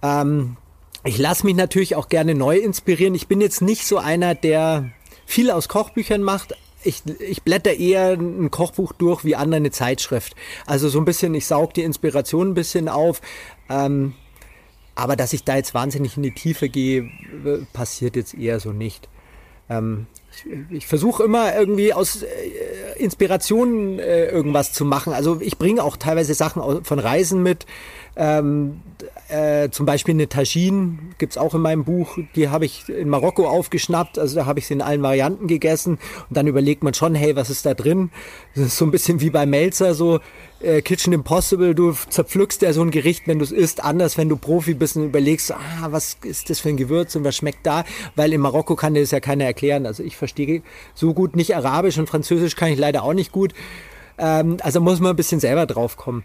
[0.01, 0.57] Ähm,
[1.03, 3.15] ich lasse mich natürlich auch gerne neu inspirieren.
[3.15, 4.89] Ich bin jetzt nicht so einer, der
[5.25, 6.55] viel aus Kochbüchern macht.
[6.83, 10.35] Ich, ich blätter eher ein Kochbuch durch wie andere eine Zeitschrift.
[10.65, 13.21] Also so ein bisschen, ich saug die Inspiration ein bisschen auf.
[13.69, 14.13] Ähm,
[14.95, 17.09] aber dass ich da jetzt wahnsinnig in die Tiefe gehe,
[17.71, 19.07] passiert jetzt eher so nicht.
[19.69, 22.27] Ähm, ich, ich versuche immer irgendwie aus äh,
[22.97, 25.13] Inspirationen äh, irgendwas zu machen.
[25.13, 27.65] Also ich bringe auch teilweise Sachen von Reisen mit.
[28.21, 28.81] Ähm,
[29.29, 33.47] äh, zum Beispiel eine Tagine gibt's auch in meinem Buch, die habe ich in Marokko
[33.47, 37.15] aufgeschnappt, also da habe ich sie in allen Varianten gegessen und dann überlegt man schon,
[37.15, 38.11] hey, was ist da drin?
[38.55, 40.19] Das ist so ein bisschen wie bei Melzer, so
[40.59, 44.27] äh, Kitchen Impossible, du zerpflückst ja so ein Gericht, wenn du es isst, anders, wenn
[44.27, 47.65] du Profi bist und überlegst, ah, was ist das für ein Gewürz und was schmeckt
[47.65, 47.85] da?
[48.17, 49.85] Weil in Marokko kann dir das ja keiner erklären.
[49.85, 50.61] Also ich verstehe
[50.93, 53.53] so gut nicht Arabisch und Französisch kann ich leider auch nicht gut.
[54.17, 56.23] Ähm, also muss man ein bisschen selber drauf kommen.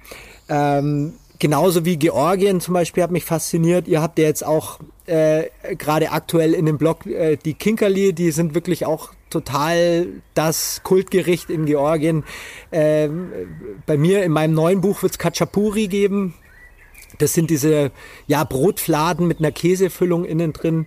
[0.49, 3.89] Ähm, genauso wie Georgien zum Beispiel hat mich fasziniert.
[3.89, 5.45] Ihr habt ja jetzt auch äh,
[5.77, 11.51] gerade aktuell in dem Blog äh, die Kinkerli, die sind wirklich auch total das Kultgericht
[11.51, 12.25] in Georgien.
[12.71, 13.09] Äh,
[13.87, 16.35] bei mir in meinem neuen Buch wird es Kachapuri geben.
[17.19, 17.91] Das sind diese
[18.27, 20.87] ja, Brotfladen mit einer Käsefüllung innen drin.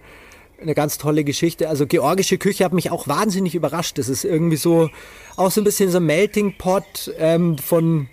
[0.60, 1.70] Eine ganz tolle Geschichte.
[1.70, 3.98] Also georgische Küche hat mich auch wahnsinnig überrascht.
[3.98, 4.90] Das ist irgendwie so
[5.36, 8.10] auch so ein bisschen so ein Melting Pot ähm, von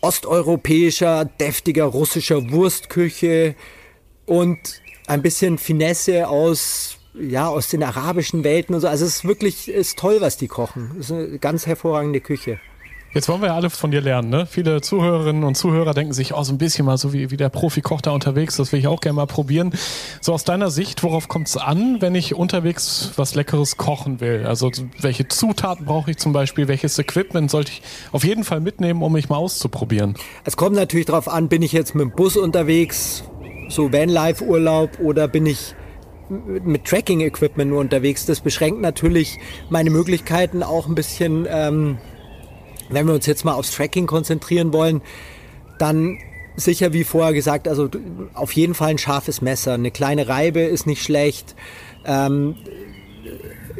[0.00, 3.54] osteuropäischer, deftiger russischer Wurstküche
[4.26, 4.58] und
[5.06, 8.88] ein bisschen Finesse aus ja, aus den arabischen Welten und so.
[8.88, 10.92] Also es ist wirklich ist toll, was die kochen.
[11.00, 12.60] Es ist eine ganz hervorragende Küche.
[13.14, 14.44] Jetzt wollen wir ja alle von dir lernen, ne?
[14.44, 17.48] Viele Zuhörerinnen und Zuhörer denken sich, oh, so ein bisschen mal so wie, wie der
[17.48, 19.72] Profikoch da unterwegs, das will ich auch gerne mal probieren.
[20.20, 24.44] So aus deiner Sicht, worauf kommt es an, wenn ich unterwegs was Leckeres kochen will?
[24.46, 26.68] Also welche Zutaten brauche ich zum Beispiel?
[26.68, 30.14] Welches Equipment sollte ich auf jeden Fall mitnehmen, um mich mal auszuprobieren?
[30.44, 33.24] Es kommt natürlich darauf an, bin ich jetzt mit dem Bus unterwegs,
[33.70, 35.74] so Vanlife-Urlaub, oder bin ich
[36.28, 38.26] mit Tracking-Equipment nur unterwegs.
[38.26, 39.38] Das beschränkt natürlich
[39.70, 41.46] meine Möglichkeiten auch ein bisschen.
[41.50, 41.96] Ähm,
[42.88, 45.02] wenn wir uns jetzt mal aufs Tracking konzentrieren wollen,
[45.78, 46.18] dann
[46.56, 47.88] sicher wie vorher gesagt, also
[48.34, 49.74] auf jeden Fall ein scharfes Messer.
[49.74, 51.54] Eine kleine Reibe ist nicht schlecht.
[52.04, 52.56] Ähm,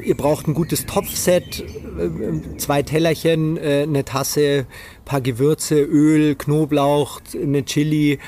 [0.05, 4.67] ihr braucht ein gutes Topfset, äh, zwei Tellerchen, äh, eine Tasse,
[5.05, 8.19] paar Gewürze, Öl, Knoblauch, eine Chili.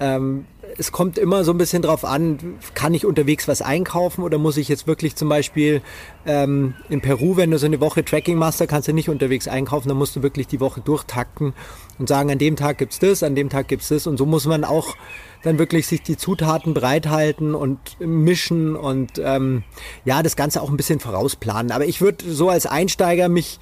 [0.00, 0.46] Ähm,
[0.78, 4.56] es kommt immer so ein bisschen drauf an, kann ich unterwegs was einkaufen oder muss
[4.56, 5.82] ich jetzt wirklich zum Beispiel
[6.26, 9.48] ähm, in Peru, wenn du so eine Woche Tracking machst, da kannst du nicht unterwegs
[9.48, 11.54] einkaufen, dann musst du wirklich die Woche durchtakten
[11.98, 14.46] und sagen, an dem Tag gibt's das, an dem Tag gibt's das und so muss
[14.46, 14.96] man auch
[15.42, 19.64] dann wirklich sich die Zutaten bereithalten und mischen und ähm,
[20.04, 21.72] ja, das Ganze auch ein bisschen vorausplanen.
[21.72, 23.58] Aber ich würde so als Einsteiger mich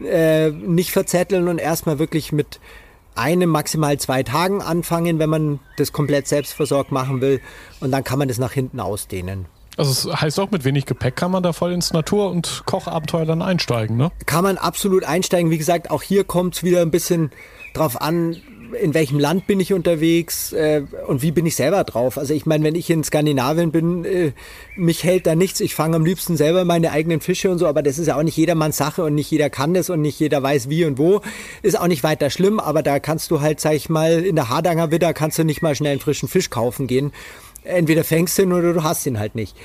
[0.00, 2.60] äh, nicht verzetteln und erstmal wirklich mit
[3.14, 7.40] einem, maximal zwei Tagen anfangen, wenn man das komplett selbstversorgt machen will.
[7.80, 9.46] Und dann kann man das nach hinten ausdehnen.
[9.76, 13.24] Also es heißt auch, mit wenig Gepäck kann man da voll ins Natur- und Kochabenteuer
[13.24, 14.12] dann einsteigen, ne?
[14.26, 15.50] Kann man absolut einsteigen.
[15.50, 17.30] Wie gesagt, auch hier kommt es wieder ein bisschen
[17.72, 18.36] drauf an,
[18.80, 22.18] in welchem Land bin ich unterwegs äh, und wie bin ich selber drauf.
[22.18, 24.32] Also ich meine, wenn ich in Skandinavien bin, äh,
[24.76, 25.60] mich hält da nichts.
[25.60, 28.22] Ich fange am liebsten selber meine eigenen Fische und so, aber das ist ja auch
[28.22, 31.20] nicht jedermanns Sache und nicht jeder kann das und nicht jeder weiß wie und wo.
[31.62, 34.48] Ist auch nicht weiter schlimm, aber da kannst du halt, sag ich mal, in der
[34.48, 37.12] Hardanger Widder kannst du nicht mal schnell einen frischen Fisch kaufen gehen.
[37.64, 39.56] Entweder fängst du ihn oder du hast ihn halt nicht.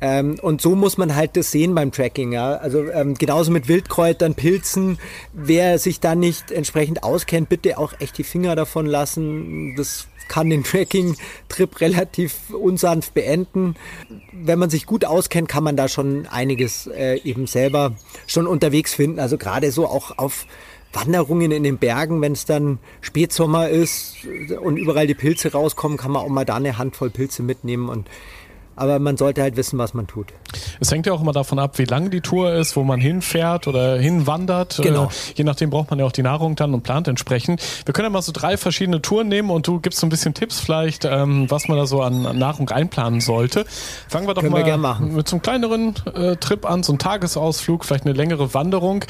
[0.00, 2.32] Ähm, und so muss man halt das sehen beim Tracking.
[2.32, 2.56] Ja?
[2.56, 4.98] Also ähm, genauso mit Wildkräutern, Pilzen.
[5.32, 9.74] Wer sich da nicht entsprechend auskennt, bitte auch echt die Finger davon lassen.
[9.76, 13.76] Das kann den Tracking-Trip relativ unsanft beenden.
[14.32, 17.92] Wenn man sich gut auskennt, kann man da schon einiges äh, eben selber
[18.26, 19.20] schon unterwegs finden.
[19.20, 20.46] Also gerade so auch auf
[20.92, 24.16] Wanderungen in den Bergen, wenn es dann Spätsommer ist
[24.60, 28.08] und überall die Pilze rauskommen, kann man auch mal da eine Handvoll Pilze mitnehmen und
[28.76, 30.26] aber man sollte halt wissen, was man tut.
[30.80, 33.66] Es hängt ja auch immer davon ab, wie lang die Tour ist, wo man hinfährt
[33.66, 34.80] oder hinwandert.
[34.82, 35.06] Genau.
[35.06, 37.62] Äh, je nachdem braucht man ja auch die Nahrung dann und plant entsprechend.
[37.84, 40.34] Wir können ja mal so drei verschiedene Touren nehmen und du gibst so ein bisschen
[40.34, 43.64] Tipps vielleicht, ähm, was man da so an, an Nahrung einplanen sollte.
[44.08, 46.98] Fangen wir doch können mal wir mit so einem kleineren äh, Trip an, so ein
[46.98, 49.04] Tagesausflug, vielleicht eine längere Wanderung.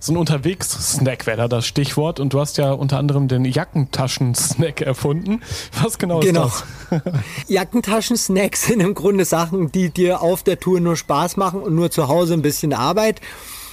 [0.00, 2.20] So ein Unterwegs-Snack wäre da das Stichwort.
[2.20, 5.42] Und du hast ja unter anderem den Jackentaschen-Snack erfunden.
[5.82, 6.46] Was genau, genau.
[6.46, 7.02] ist das?
[7.48, 11.74] Jackentaschen-Snacks sind im Grunde Grunde Sachen, die dir auf der Tour nur Spaß machen und
[11.74, 13.22] nur zu Hause ein bisschen Arbeit.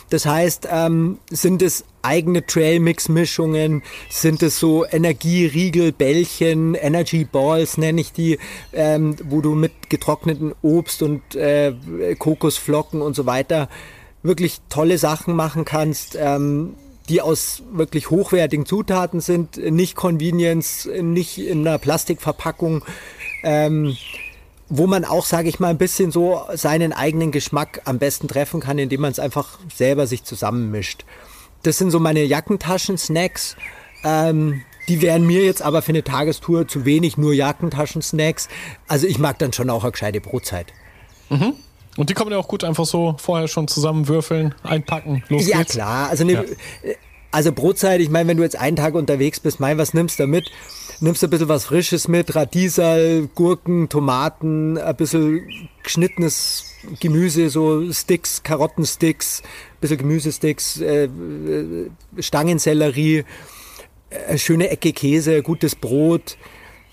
[0.10, 8.00] Das heißt, ähm, sind es eigene Trail-Mix-Mischungen, sind es so Energieriegel, Bällchen, Energy Balls nenne
[8.00, 8.40] ich die,
[8.72, 11.74] ähm, wo du mit getrockneten Obst und äh,
[12.18, 13.68] Kokosflocken und so weiter
[14.24, 16.76] wirklich tolle Sachen machen kannst, ähm,
[17.10, 22.86] die aus wirklich hochwertigen Zutaten sind, nicht Convenience, nicht in einer Plastikverpackung.
[23.44, 23.98] Ähm,
[24.70, 28.60] wo man auch, sage ich mal, ein bisschen so seinen eigenen Geschmack am besten treffen
[28.60, 31.06] kann, indem man es einfach selber sich zusammenmischt.
[31.64, 33.56] Das sind so meine Jackentaschen-Snacks.
[34.04, 38.50] Ähm, die wären mir jetzt aber für eine Tagestour zu wenig, nur Jackentaschen-Snacks.
[38.88, 40.74] Also ich mag dann schon auch eine gescheite Brotzeit.
[41.30, 41.54] Mhm.
[41.98, 45.60] Und die kann man ja auch gut einfach so vorher schon zusammenwürfeln, einpacken, los ja,
[45.60, 45.74] geht's.
[45.74, 46.10] klar.
[46.10, 46.44] Also, eine, ja.
[47.32, 50.24] also Brotzeit, ich meine, wenn du jetzt einen Tag unterwegs bist, mein, was nimmst du
[50.24, 50.52] damit?
[51.00, 55.48] Nimmst ein bisschen was Frisches mit, Radiesal, Gurken, Tomaten, ein bisschen
[55.84, 56.66] geschnittenes
[57.00, 63.24] Gemüse, so Sticks, Karottensticks, ein bisschen Gemüsesticks, äh, äh Stangensellerie,
[64.10, 66.38] äh, schöne Ecke Käse, gutes Brot,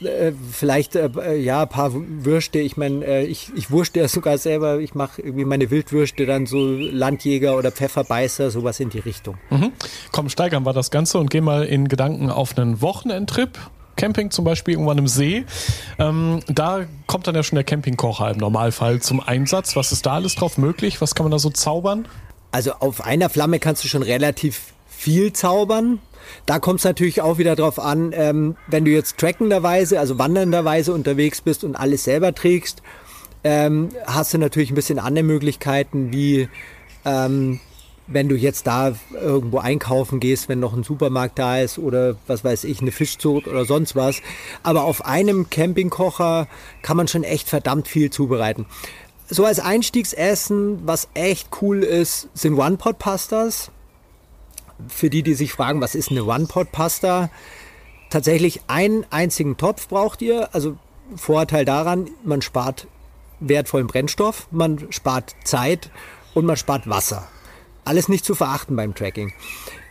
[0.00, 2.58] äh, vielleicht ja ein paar Würste.
[2.58, 4.80] Ich meine, ich, ich wurste ja sogar selber.
[4.80, 9.36] Ich mache irgendwie meine Wildwürste dann so Landjäger oder Pfefferbeißer, sowas in die Richtung.
[9.50, 9.72] Mhm.
[10.10, 13.58] Komm, steigern wir das Ganze und gehen mal in Gedanken auf einen Wochenendtrip.
[13.96, 15.44] Camping zum Beispiel irgendwann im See.
[15.98, 19.76] Ähm, da kommt dann ja schon der Campingkocher im Normalfall zum Einsatz.
[19.76, 21.00] Was ist da alles drauf möglich?
[21.00, 22.06] Was kann man da so zaubern?
[22.50, 26.00] Also auf einer Flamme kannst du schon relativ viel zaubern.
[26.46, 30.92] Da kommt es natürlich auch wieder drauf an, ähm, wenn du jetzt trackenderweise, also wandernderweise
[30.92, 32.82] unterwegs bist und alles selber trägst,
[33.44, 36.48] ähm, hast du natürlich ein bisschen andere Möglichkeiten, wie
[37.04, 37.58] ähm,
[38.06, 42.44] wenn du jetzt da irgendwo einkaufen gehst, wenn noch ein Supermarkt da ist oder was
[42.44, 44.20] weiß ich, eine Fischzucht oder sonst was.
[44.62, 46.48] Aber auf einem Campingkocher
[46.82, 48.66] kann man schon echt verdammt viel zubereiten.
[49.28, 53.70] So als Einstiegsessen, was echt cool ist, sind One-Pot-Pastas.
[54.88, 57.30] Für die, die sich fragen, was ist eine One-Pot-Pasta?
[58.10, 60.54] Tatsächlich einen einzigen Topf braucht ihr.
[60.54, 60.76] Also
[61.16, 62.88] Vorteil daran, man spart
[63.40, 65.90] wertvollen Brennstoff, man spart Zeit
[66.34, 67.28] und man spart Wasser
[67.84, 69.32] alles nicht zu verachten beim Tracking.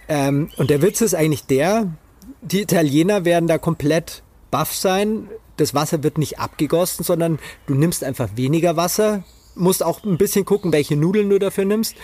[0.07, 1.93] Ähm, und der Witz ist eigentlich der,
[2.41, 5.29] die Italiener werden da komplett baff sein.
[5.57, 9.23] Das Wasser wird nicht abgegossen, sondern du nimmst einfach weniger Wasser,
[9.55, 11.95] musst auch ein bisschen gucken, welche Nudeln du dafür nimmst.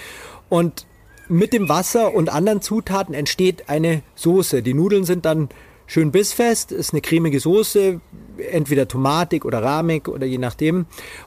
[0.49, 0.85] Und
[1.27, 4.63] mit dem Wasser und anderen Zutaten entsteht eine Soße.
[4.63, 5.49] Die Nudeln sind dann
[5.87, 7.99] schön bissfest, ist eine cremige Soße,
[8.51, 10.85] entweder tomatig oder rahmig oder je nachdem.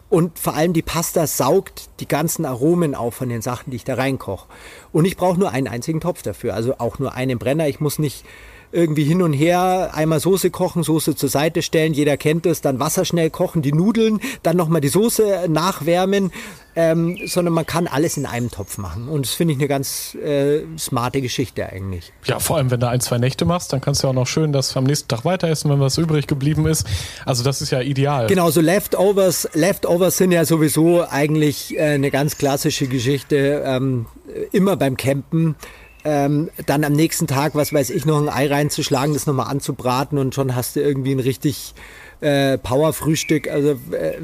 [0.08, 3.84] Und vor allem die Pasta saugt die ganzen Aromen auf von den Sachen, die ich
[3.84, 4.46] da reinkoche.
[4.92, 7.66] Und ich brauche nur einen einzigen Topf dafür, also auch nur einen Brenner.
[7.66, 8.24] Ich muss nicht
[8.72, 12.78] irgendwie hin und her, einmal Soße kochen, Soße zur Seite stellen, jeder kennt es, dann
[12.78, 16.30] Wasser schnell kochen, die Nudeln, dann nochmal die Soße nachwärmen,
[16.76, 19.08] ähm, sondern man kann alles in einem Topf machen.
[19.08, 22.12] Und das finde ich eine ganz äh, smarte Geschichte eigentlich.
[22.24, 24.52] Ja, vor allem, wenn du ein, zwei Nächte machst, dann kannst du auch noch schön
[24.52, 26.86] das am nächsten Tag weiter essen, wenn was übrig geblieben ist.
[27.24, 28.28] Also das ist ja ideal.
[28.28, 34.06] Genau, so Leftovers, Leftovers sind ja sowieso eigentlich äh, eine ganz klassische Geschichte, ähm,
[34.52, 35.56] immer beim Campen
[36.04, 40.18] ähm, dann am nächsten Tag, was weiß ich, noch ein Ei reinzuschlagen, das nochmal anzubraten
[40.18, 41.74] und schon hast du irgendwie ein richtig
[42.20, 43.48] äh, Power-Frühstück.
[43.48, 44.18] Also äh,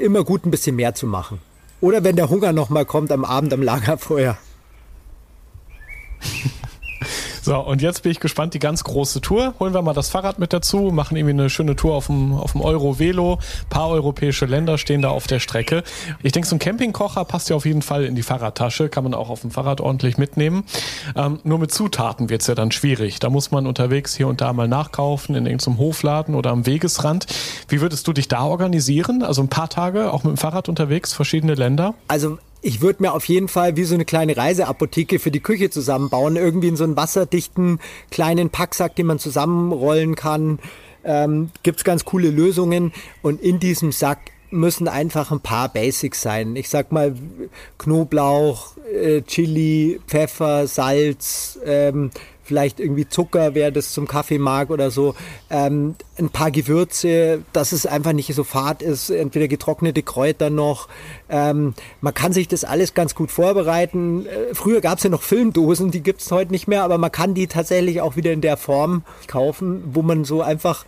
[0.00, 1.40] immer gut ein bisschen mehr zu machen.
[1.80, 4.36] Oder wenn der Hunger nochmal kommt am Abend am Lagerfeuer.
[7.48, 9.54] So, und jetzt bin ich gespannt, die ganz große Tour.
[9.58, 12.52] Holen wir mal das Fahrrad mit dazu, machen irgendwie eine schöne Tour auf dem, auf
[12.52, 13.38] dem Euro-Velo.
[13.70, 15.82] Paar europäische Länder stehen da auf der Strecke.
[16.22, 19.14] Ich denke, so ein Campingkocher passt ja auf jeden Fall in die Fahrradtasche, kann man
[19.14, 20.64] auch auf dem Fahrrad ordentlich mitnehmen.
[21.16, 23.18] Ähm, nur mit Zutaten wird's ja dann schwierig.
[23.18, 27.28] Da muss man unterwegs hier und da mal nachkaufen, in irgendeinem Hofladen oder am Wegesrand.
[27.66, 29.22] Wie würdest du dich da organisieren?
[29.22, 31.94] Also ein paar Tage auch mit dem Fahrrad unterwegs, verschiedene Länder?
[32.08, 35.70] Also ich würde mir auf jeden Fall wie so eine kleine Reiseapotheke für die Küche
[35.70, 36.36] zusammenbauen.
[36.36, 37.78] Irgendwie in so einen wasserdichten
[38.10, 40.58] kleinen Packsack, den man zusammenrollen kann.
[41.04, 42.92] Ähm, Gibt es ganz coole Lösungen.
[43.22, 44.18] Und in diesem Sack
[44.50, 46.56] müssen einfach ein paar Basics sein.
[46.56, 47.14] Ich sag mal
[47.78, 52.10] Knoblauch, äh, Chili, Pfeffer, Salz, ähm,
[52.48, 55.14] vielleicht irgendwie Zucker, wer das zum Kaffee mag oder so,
[55.50, 60.88] ähm, ein paar Gewürze, dass es einfach nicht so fad ist, entweder getrocknete Kräuter noch.
[61.28, 64.24] Ähm, man kann sich das alles ganz gut vorbereiten.
[64.24, 67.12] Äh, früher gab es ja noch Filmdosen, die gibt es heute nicht mehr, aber man
[67.12, 70.86] kann die tatsächlich auch wieder in der Form kaufen, wo man so einfach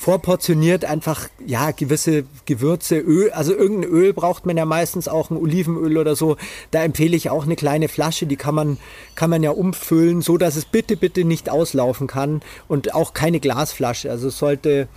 [0.00, 5.36] vorportioniert einfach, ja, gewisse Gewürze, Öl, also irgendein Öl braucht man ja meistens auch, ein
[5.36, 6.38] Olivenöl oder so.
[6.70, 8.78] Da empfehle ich auch eine kleine Flasche, die kann man,
[9.14, 13.40] kann man ja umfüllen, so dass es bitte, bitte nicht auslaufen kann und auch keine
[13.40, 14.10] Glasflasche.
[14.10, 14.88] Also es sollte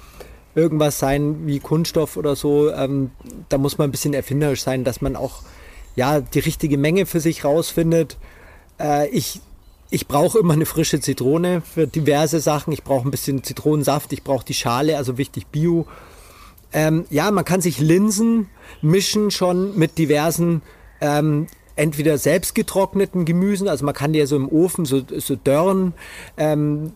[0.55, 2.71] irgendwas sein wie Kunststoff oder so.
[2.71, 3.11] Ähm,
[3.49, 5.41] da muss man ein bisschen erfinderisch sein, dass man auch,
[5.97, 8.15] ja, die richtige Menge für sich rausfindet.
[8.79, 9.41] Äh, ich
[9.93, 12.73] ich brauche immer eine frische Zitrone für diverse Sachen.
[12.73, 15.85] Ich brauche ein bisschen Zitronensaft, ich brauche die Schale, also wichtig Bio.
[16.73, 18.49] Ähm, ja, man kann sich Linsen
[18.81, 20.63] mischen schon mit diversen
[20.99, 25.35] ähm, entweder selbst getrockneten Gemüsen, also man kann die ja so im Ofen so, so
[25.35, 25.93] dörren.
[26.37, 26.93] Ähm,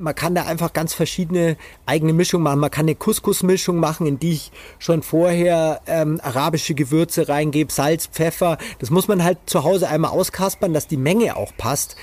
[0.00, 2.58] man kann da einfach ganz verschiedene eigene Mischungen machen.
[2.58, 4.50] Man kann eine Couscous-Mischung machen, in die ich
[4.80, 8.58] schon vorher ähm, arabische Gewürze reingebe, Salz, Pfeffer.
[8.80, 11.94] Das muss man halt zu Hause einmal auskaspern, dass die Menge auch passt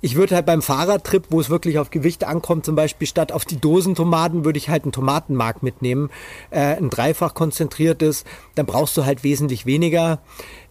[0.00, 3.44] ich würde halt beim Fahrradtrip, wo es wirklich auf Gewicht ankommt, zum Beispiel statt auf
[3.44, 6.10] die Dosentomaten, würde ich halt einen Tomatenmark mitnehmen,
[6.50, 10.20] äh, ein dreifach konzentriertes, dann brauchst du halt wesentlich weniger.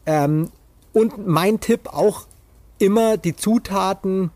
[0.06, 0.50] Ähm,
[0.94, 2.28] und mein Tipp auch
[2.80, 4.32] immer die Zutaten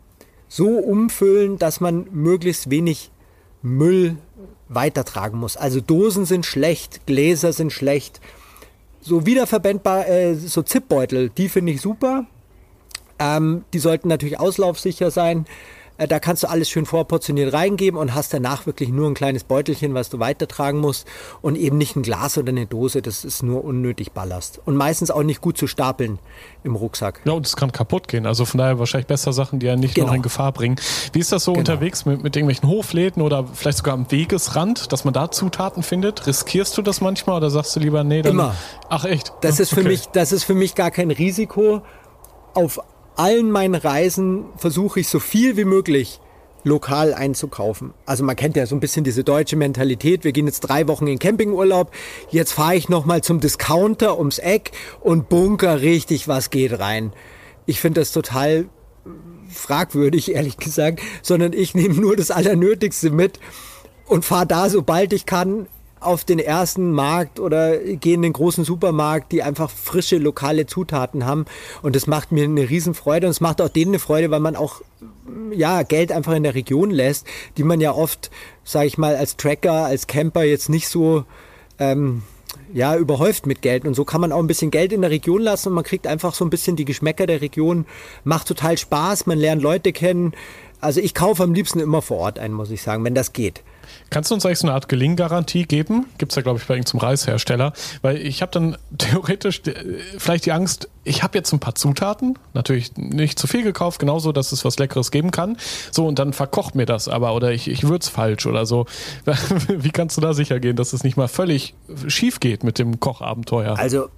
[0.47, 3.11] so umfüllen, dass man möglichst wenig
[3.61, 4.17] Müll
[4.67, 5.55] weitertragen muss.
[5.55, 8.19] Also Dosen sind schlecht, Gläser sind schlecht.
[8.99, 12.25] So wiederverwendbar, äh, so Zipbeutel, die finde ich super.
[13.21, 15.45] Ähm, die sollten natürlich auslaufsicher sein.
[16.01, 19.43] Äh, da kannst du alles schön vorportioniert reingeben und hast danach wirklich nur ein kleines
[19.43, 21.07] Beutelchen, was du weitertragen musst
[21.41, 23.01] und eben nicht ein Glas oder eine Dose.
[23.01, 24.59] Das ist nur unnötig Ballast.
[24.65, 26.19] Und meistens auch nicht gut zu stapeln
[26.63, 27.21] im Rucksack.
[27.25, 28.25] Ja, und es kann kaputt gehen.
[28.25, 30.07] Also von daher wahrscheinlich besser Sachen, die ja nicht genau.
[30.07, 30.77] noch in Gefahr bringen.
[31.13, 31.59] Wie ist das so genau.
[31.59, 36.25] unterwegs mit, mit irgendwelchen Hofläden oder vielleicht sogar am Wegesrand, dass man da Zutaten findet?
[36.25, 38.31] Riskierst du das manchmal oder sagst du lieber, nee, dann.
[38.33, 38.55] Immer.
[38.89, 39.33] Ach echt?
[39.41, 39.89] Das ist für okay.
[39.89, 41.81] mich, das ist für mich gar kein Risiko.
[42.53, 42.81] Auf
[43.15, 46.19] allen meinen Reisen versuche ich so viel wie möglich
[46.63, 47.93] lokal einzukaufen.
[48.05, 50.23] Also man kennt ja so ein bisschen diese deutsche Mentalität.
[50.23, 51.91] Wir gehen jetzt drei Wochen in Campingurlaub.
[52.29, 57.13] Jetzt fahre ich noch mal zum Discounter ums Eck und bunker richtig was geht rein.
[57.65, 58.69] Ich finde das total
[59.49, 63.39] fragwürdig, ehrlich gesagt, sondern ich nehme nur das Allernötigste mit
[64.05, 65.67] und fahre da, sobald ich kann,
[66.01, 71.25] auf den ersten Markt oder gehe in den großen Supermarkt, die einfach frische lokale Zutaten
[71.25, 71.45] haben.
[71.81, 74.55] Und das macht mir eine Riesenfreude und es macht auch denen eine Freude, weil man
[74.55, 74.81] auch
[75.51, 78.31] ja, Geld einfach in der Region lässt, die man ja oft,
[78.63, 81.23] sage ich mal, als Tracker, als Camper jetzt nicht so
[81.77, 82.23] ähm,
[82.73, 83.85] ja, überhäuft mit Geld.
[83.85, 86.07] Und so kann man auch ein bisschen Geld in der Region lassen und man kriegt
[86.07, 87.85] einfach so ein bisschen die Geschmäcker der Region.
[88.23, 90.33] Macht total Spaß, man lernt Leute kennen.
[90.79, 93.61] Also ich kaufe am liebsten immer vor Ort ein, muss ich sagen, wenn das geht.
[94.09, 96.05] Kannst du uns eigentlich so eine Art Gelinggarantie geben?
[96.17, 97.73] Gibt es ja, glaube ich, bei irgendeinem Reishersteller.
[98.01, 99.73] Weil ich habe dann theoretisch äh,
[100.17, 104.31] vielleicht die Angst, ich habe jetzt ein paar Zutaten, natürlich nicht zu viel gekauft, genauso,
[104.31, 105.57] dass es was Leckeres geben kann.
[105.91, 108.85] So, und dann verkocht mir das aber oder ich, ich würze falsch oder so.
[109.67, 111.73] Wie kannst du da sicher gehen, dass es nicht mal völlig
[112.07, 113.77] schief geht mit dem Kochabenteuer?
[113.77, 114.09] Also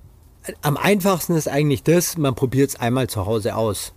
[0.62, 3.94] am einfachsten ist eigentlich das, man probiert es einmal zu Hause aus.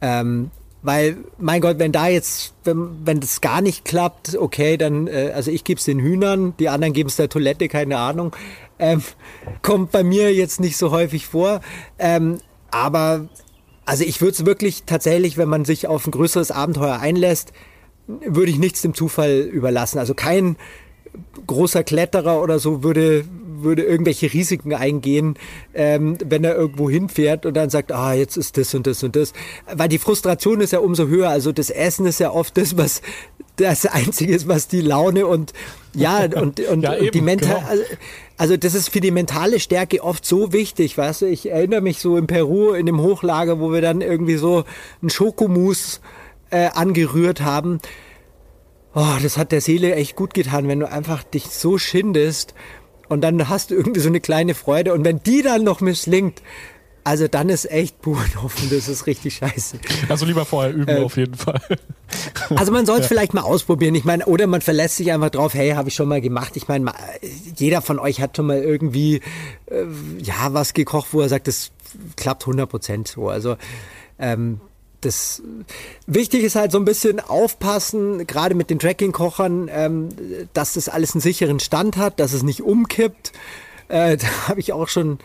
[0.00, 0.50] Ähm,
[0.82, 5.32] weil, mein Gott, wenn da jetzt, wenn, wenn das gar nicht klappt, okay, dann, äh,
[5.34, 8.34] also ich gebe es den Hühnern, die anderen geben es der Toilette, keine Ahnung.
[8.78, 9.02] Ähm,
[9.62, 11.60] kommt bei mir jetzt nicht so häufig vor.
[11.98, 12.38] Ähm,
[12.70, 13.28] aber,
[13.84, 17.52] also ich würde es wirklich tatsächlich, wenn man sich auf ein größeres Abenteuer einlässt,
[18.06, 19.98] würde ich nichts dem Zufall überlassen.
[19.98, 20.56] Also kein
[21.46, 23.24] großer Kletterer oder so würde,
[23.62, 25.34] würde irgendwelche Risiken eingehen,
[25.74, 29.16] ähm, wenn er irgendwo hinfährt und dann sagt, ah, jetzt ist das und das und
[29.16, 29.32] das.
[29.72, 31.30] Weil die Frustration ist ja umso höher.
[31.30, 33.02] Also das Essen ist ja oft das, was
[33.56, 35.52] das Einzige ist, was die Laune und
[35.94, 37.56] ja, und, und, ja, und die Mental.
[37.56, 37.68] Genau.
[37.68, 37.84] Also,
[38.36, 41.26] also das ist für die mentale Stärke oft so wichtig, weißt du.
[41.26, 44.64] Ich erinnere mich so in Peru in dem Hochlager, wo wir dann irgendwie so
[45.02, 46.00] ein Schokomus
[46.50, 47.80] äh, angerührt haben.
[48.94, 52.54] Oh, das hat der Seele echt gut getan, wenn du einfach dich so schindest
[53.08, 54.92] und dann hast du irgendwie so eine kleine Freude.
[54.94, 56.42] Und wenn die dann noch misslingt,
[57.04, 59.78] also dann ist echt Burenhoffen, das ist richtig scheiße.
[60.10, 61.60] Also lieber vorher üben äh, auf jeden Fall.
[62.56, 63.08] Also man soll es ja.
[63.08, 63.94] vielleicht mal ausprobieren.
[63.94, 66.56] Ich meine, oder man verlässt sich einfach drauf, hey, habe ich schon mal gemacht.
[66.56, 66.90] Ich meine,
[67.54, 69.20] jeder von euch hat schon mal irgendwie
[69.66, 69.84] äh,
[70.18, 71.70] ja was gekocht, wo er sagt, das
[72.16, 73.28] klappt 100 Prozent so.
[73.28, 73.56] Also
[74.18, 74.62] ähm,
[75.00, 75.42] das
[76.06, 80.08] wichtig ist halt so ein bisschen aufpassen, gerade mit den Tracking-Kochern, ähm,
[80.52, 83.32] dass das alles einen sicheren Stand hat, dass es nicht umkippt.
[83.88, 85.18] Äh, da habe ich auch schon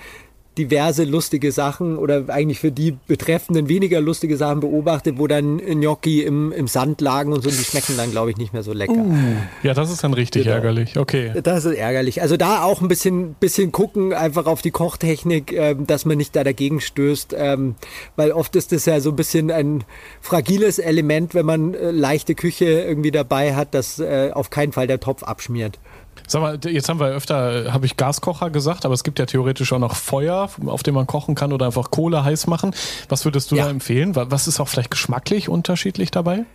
[0.58, 6.22] diverse lustige Sachen oder eigentlich für die Betreffenden weniger lustige Sachen beobachtet, wo dann Gnocchi
[6.22, 8.74] im, im Sand lagen und so, und die schmecken dann, glaube ich, nicht mehr so
[8.74, 8.93] lecker.
[8.93, 9.16] Uh,
[9.64, 10.56] ja, das ist dann richtig genau.
[10.56, 11.32] ärgerlich, okay.
[11.41, 12.22] Das ist ärgerlich.
[12.22, 16.36] Also da auch ein bisschen, bisschen gucken, einfach auf die Kochtechnik, äh, dass man nicht
[16.36, 17.76] da dagegen stößt, ähm,
[18.16, 19.84] weil oft ist das ja so ein bisschen ein
[20.22, 24.88] fragiles Element, wenn man äh, leichte Küche irgendwie dabei hat, dass äh, auf keinen Fall
[24.88, 25.80] der Topf abschmiert.
[26.28, 29.74] Sag mal, jetzt haben wir öfter, habe ich Gaskocher gesagt, aber es gibt ja theoretisch
[29.74, 32.74] auch noch Feuer, auf dem man kochen kann oder einfach Kohle heiß machen.
[33.09, 33.65] Was würdest du ja.
[33.65, 34.15] da empfehlen?
[34.15, 36.45] Was ist auch vielleicht geschmacklich unterschiedlich dabei?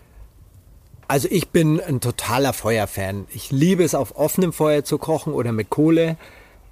[1.07, 3.27] Also ich bin ein totaler Feuerfan.
[3.33, 6.17] Ich liebe es, auf offenem Feuer zu kochen oder mit Kohle.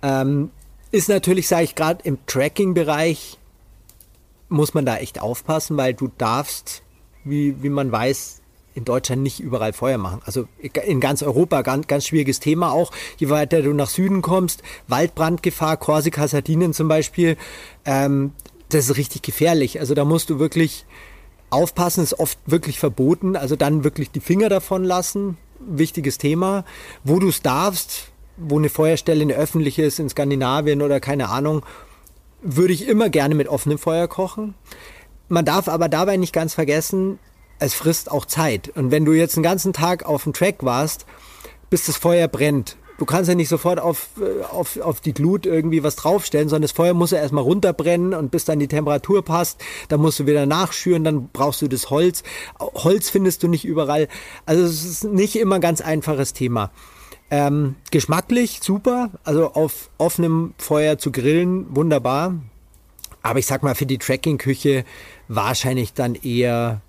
[0.03, 0.51] Ähm,
[0.91, 3.39] ist natürlich, sage ich gerade, im Tracking-Bereich
[4.49, 6.83] muss man da echt aufpassen, weil du darfst,
[7.25, 8.43] wie, wie man weiß,
[8.77, 10.21] in Deutschland nicht überall Feuer machen.
[10.25, 12.93] Also in ganz Europa ganz, ganz schwieriges Thema auch.
[13.17, 17.37] Je weiter du nach Süden kommst, Waldbrandgefahr, Korsika, Sardinien zum Beispiel,
[17.87, 18.33] ähm,
[18.69, 19.81] das ist richtig gefährlich.
[19.81, 20.85] Also da musst du wirklich
[21.49, 23.35] aufpassen, ist oft wirklich verboten.
[23.35, 25.39] Also dann wirklich die Finger davon lassen.
[25.59, 26.65] Wichtiges Thema.
[27.03, 31.65] Wo du es darfst, wo eine Feuerstelle eine öffentliche ist, in Skandinavien oder keine Ahnung,
[32.43, 34.55] würde ich immer gerne mit offenem Feuer kochen.
[35.29, 37.19] Man darf aber dabei nicht ganz vergessen,
[37.59, 38.71] es frisst auch Zeit.
[38.77, 41.07] Und wenn du jetzt einen ganzen Tag auf dem Track warst,
[41.71, 45.47] bis das Feuer brennt, du kannst ja nicht sofort auf, äh, auf, auf die Glut
[45.47, 49.25] irgendwie was draufstellen, sondern das Feuer muss ja erstmal runterbrennen und bis dann die Temperatur
[49.25, 52.23] passt, dann musst du wieder nachschüren, dann brauchst du das Holz.
[52.59, 54.09] Holz findest du nicht überall.
[54.45, 56.71] Also es ist nicht immer ein ganz einfaches Thema.
[57.29, 62.35] Ähm, geschmacklich super, also auf offenem Feuer zu grillen, wunderbar.
[63.23, 64.85] Aber ich sag mal, für die Tracking-Küche
[65.27, 66.83] wahrscheinlich dann eher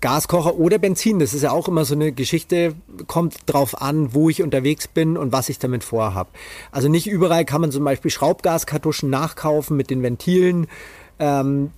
[0.00, 1.18] Gaskocher oder Benzin.
[1.18, 2.74] Das ist ja auch immer so eine Geschichte,
[3.06, 6.28] kommt drauf an, wo ich unterwegs bin und was ich damit vorhab.
[6.72, 10.66] Also nicht überall kann man zum Beispiel Schraubgaskartuschen nachkaufen mit den Ventilen.
[11.18, 11.70] Ähm,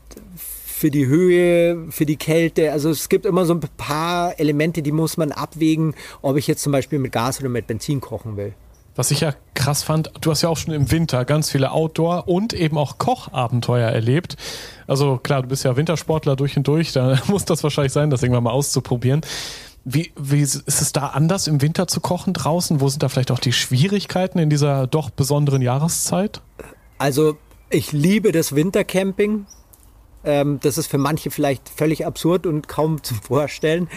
[0.83, 2.73] für die Höhe, für die Kälte.
[2.73, 6.61] Also es gibt immer so ein paar Elemente, die muss man abwägen, ob ich jetzt
[6.61, 8.53] zum Beispiel mit Gas oder mit Benzin kochen will.
[8.97, 9.33] Was ich ja
[9.63, 12.99] krass fand, du hast ja auch schon im Winter ganz viele Outdoor- und eben auch
[12.99, 14.37] Kochabenteuer erlebt.
[14.89, 18.25] Also klar, du bist ja Wintersportler durch und durch, da muss das wahrscheinlich sein, das
[18.25, 19.21] irgendwann mal auszuprobieren.
[19.85, 22.81] Wie, wie ist es da anders im Winter zu kochen draußen?
[22.81, 26.41] Wo sind da vielleicht auch die Schwierigkeiten in dieser doch besonderen Jahreszeit?
[26.99, 27.37] Also
[27.71, 29.47] ich liebe das Wintercamping.
[30.25, 33.89] Ähm, das ist für manche vielleicht völlig absurd und kaum zu vorstellen.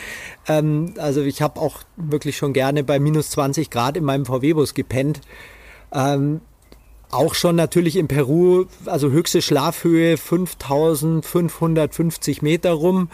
[0.47, 4.76] Ähm, also ich habe auch wirklich schon gerne bei minus 20 Grad in meinem VW-Bus
[4.76, 5.22] gepennt.
[5.96, 6.41] Ähm,
[7.10, 13.10] auch schon natürlich in Peru, also höchste Schlafhöhe 5550 Meter rum,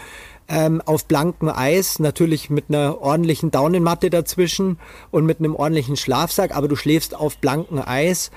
[0.47, 4.79] ähm, auf blankem Eis, natürlich mit einer ordentlichen Daunenmatte dazwischen
[5.11, 8.31] und mit einem ordentlichen Schlafsack, aber du schläfst auf blankem Eis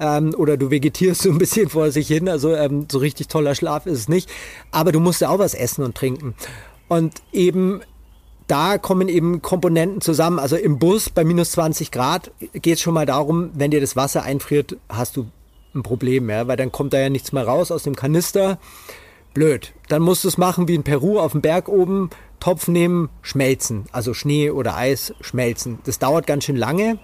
[0.00, 2.28] ähm, oder du vegetierst so ein bisschen vor sich hin.
[2.28, 4.30] Also ähm, so richtig toller Schlaf ist es nicht.
[4.70, 6.34] Aber du musst ja auch was essen und trinken.
[6.88, 7.80] Und eben
[8.46, 10.38] da kommen eben Komponenten zusammen.
[10.38, 13.96] Also im Bus bei minus 20 Grad geht es schon mal darum, wenn dir das
[13.96, 15.26] Wasser einfriert, hast du
[15.74, 18.58] ein Problem, ja, weil dann kommt da ja nichts mehr raus aus dem Kanister.
[19.32, 19.72] Blöd.
[19.88, 23.86] Dann musst du es machen wie in Peru auf dem Berg oben, Topf nehmen, schmelzen.
[23.90, 25.78] Also Schnee oder Eis schmelzen.
[25.84, 26.98] Das dauert ganz schön lange.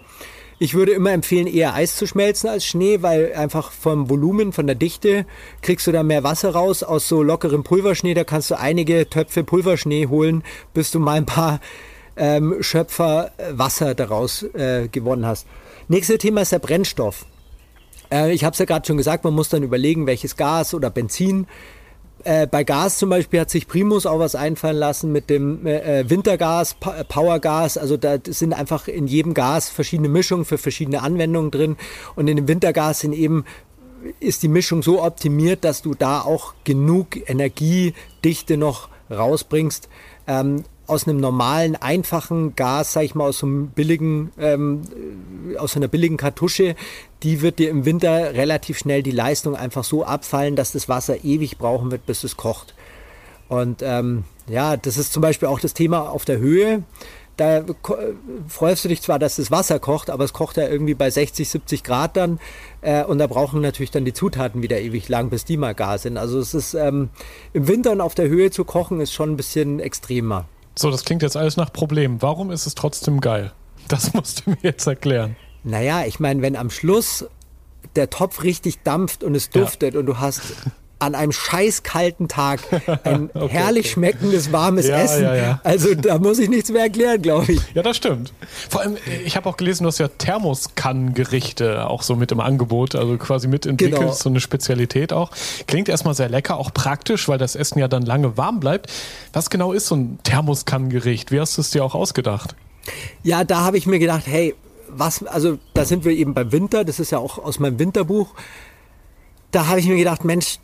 [0.63, 4.67] Ich würde immer empfehlen, eher Eis zu schmelzen als Schnee, weil einfach vom Volumen, von
[4.67, 5.25] der Dichte
[5.63, 6.83] kriegst du da mehr Wasser raus.
[6.83, 10.45] Aus so lockerem Pulverschnee, da kannst du einige Töpfe Pulverschnee holen,
[10.75, 11.61] bis du mal ein paar
[12.15, 15.47] ähm, Schöpfer äh, Wasser daraus äh, gewonnen hast.
[15.89, 17.25] Nächstes Thema ist der Brennstoff.
[18.13, 20.91] Äh, ich habe es ja gerade schon gesagt, man muss dann überlegen, welches Gas oder
[20.91, 21.47] Benzin
[22.25, 26.09] äh, bei Gas zum Beispiel hat sich Primus auch was einfallen lassen mit dem äh,
[26.09, 27.79] Wintergas, pa Powergas.
[27.79, 31.77] Also da sind einfach in jedem Gas verschiedene Mischungen für verschiedene Anwendungen drin.
[32.17, 33.45] Und in dem Wintergas sind eben
[34.19, 39.89] ist die Mischung so optimiert, dass du da auch genug Energiedichte noch rausbringst.
[40.27, 44.83] Ähm, aus einem normalen, einfachen Gas, sag ich mal, aus so einem billigen, ähm,
[45.59, 46.75] aus einer billigen Kartusche,
[47.23, 51.25] die wird dir im Winter relativ schnell die Leistung einfach so abfallen, dass das Wasser
[51.25, 52.75] ewig brauchen wird, bis es kocht.
[53.49, 56.83] Und ähm, ja, das ist zum Beispiel auch das Thema auf der Höhe.
[57.37, 57.65] Da
[58.49, 61.49] freust du dich zwar, dass das Wasser kocht, aber es kocht ja irgendwie bei 60,
[61.49, 62.39] 70 Grad dann.
[62.83, 65.99] Äh, und da brauchen natürlich dann die Zutaten wieder ewig lang, bis die mal gar
[65.99, 66.19] sind.
[66.19, 67.09] Also es ist ähm,
[67.53, 70.45] im Winter und auf der Höhe zu kochen, ist schon ein bisschen extremer.
[70.77, 72.23] So, das klingt jetzt alles nach Problem.
[72.23, 73.53] Warum ist es trotzdem geil?
[73.89, 75.37] Das musst du mir jetzt erklären.
[75.63, 77.27] Naja, ich meine, wenn am Schluss
[77.97, 80.01] der Topf richtig dampft und es duftet ja.
[80.01, 80.43] und du hast
[81.01, 82.61] an einem scheißkalten Tag
[83.05, 83.95] ein okay, herrlich okay.
[83.95, 85.23] schmeckendes, warmes ja, Essen.
[85.25, 85.61] Ja, ja.
[85.65, 87.61] Also da muss ich nichts mehr erklären, glaube ich.
[87.75, 88.33] Ja, das stimmt.
[88.69, 92.95] Vor allem, ich habe auch gelesen, du hast ja Thermoskannengerichte auch so mit im Angebot,
[92.95, 94.13] also quasi mitentwickelt, genau.
[94.13, 95.31] so eine Spezialität auch.
[95.67, 98.93] Klingt erstmal sehr lecker, auch praktisch, weil das Essen ja dann lange warm bleibt.
[99.33, 101.33] Was genau ist so ein Thermoskannengericht?
[101.33, 102.55] Wie hast du es dir auch ausgedacht?
[103.23, 104.55] Ja, da habe ich mir gedacht, hey,
[104.89, 108.35] was, also da sind wir eben beim Winter, das ist ja auch aus meinem Winterbuch.
[109.51, 110.59] Da habe ich mir gedacht, Mensch,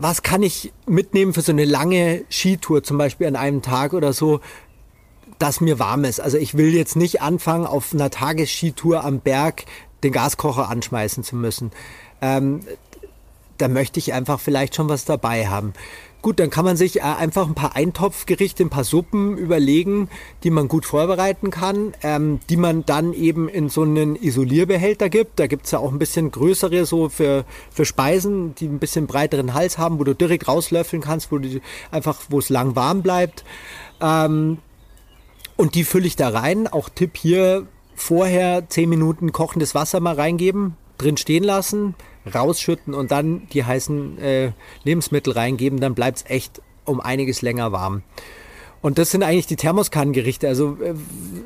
[0.00, 4.12] was kann ich mitnehmen für so eine lange Skitour, zum Beispiel an einem Tag oder
[4.12, 4.40] so,
[5.38, 6.20] dass mir warm ist.
[6.20, 9.64] Also ich will jetzt nicht anfangen, auf einer Tagesskitour am Berg
[10.04, 11.72] den Gaskocher anschmeißen zu müssen.
[12.20, 12.60] Ähm,
[13.58, 15.74] da möchte ich einfach vielleicht schon was dabei haben.
[16.20, 20.08] Gut, dann kann man sich äh, einfach ein paar Eintopfgerichte, ein paar Suppen überlegen,
[20.42, 25.38] die man gut vorbereiten kann, ähm, die man dann eben in so einen Isolierbehälter gibt.
[25.38, 29.54] Da gibt's ja auch ein bisschen größere so für, für Speisen, die ein bisschen breiteren
[29.54, 31.60] Hals haben, wo du direkt rauslöffeln kannst, wo du
[31.92, 33.44] einfach, wo es lang warm bleibt.
[34.00, 34.58] Ähm,
[35.56, 36.66] und die fülle ich da rein.
[36.66, 41.94] Auch Tipp hier, vorher zehn Minuten kochendes Wasser mal reingeben, drin stehen lassen,
[42.28, 44.52] rausschütten und dann die heißen äh,
[44.84, 48.02] Lebensmittel reingeben, dann bleibt es echt um einiges länger warm.
[48.80, 50.46] Und das sind eigentlich die Thermoskannengerichte.
[50.46, 50.94] Also äh,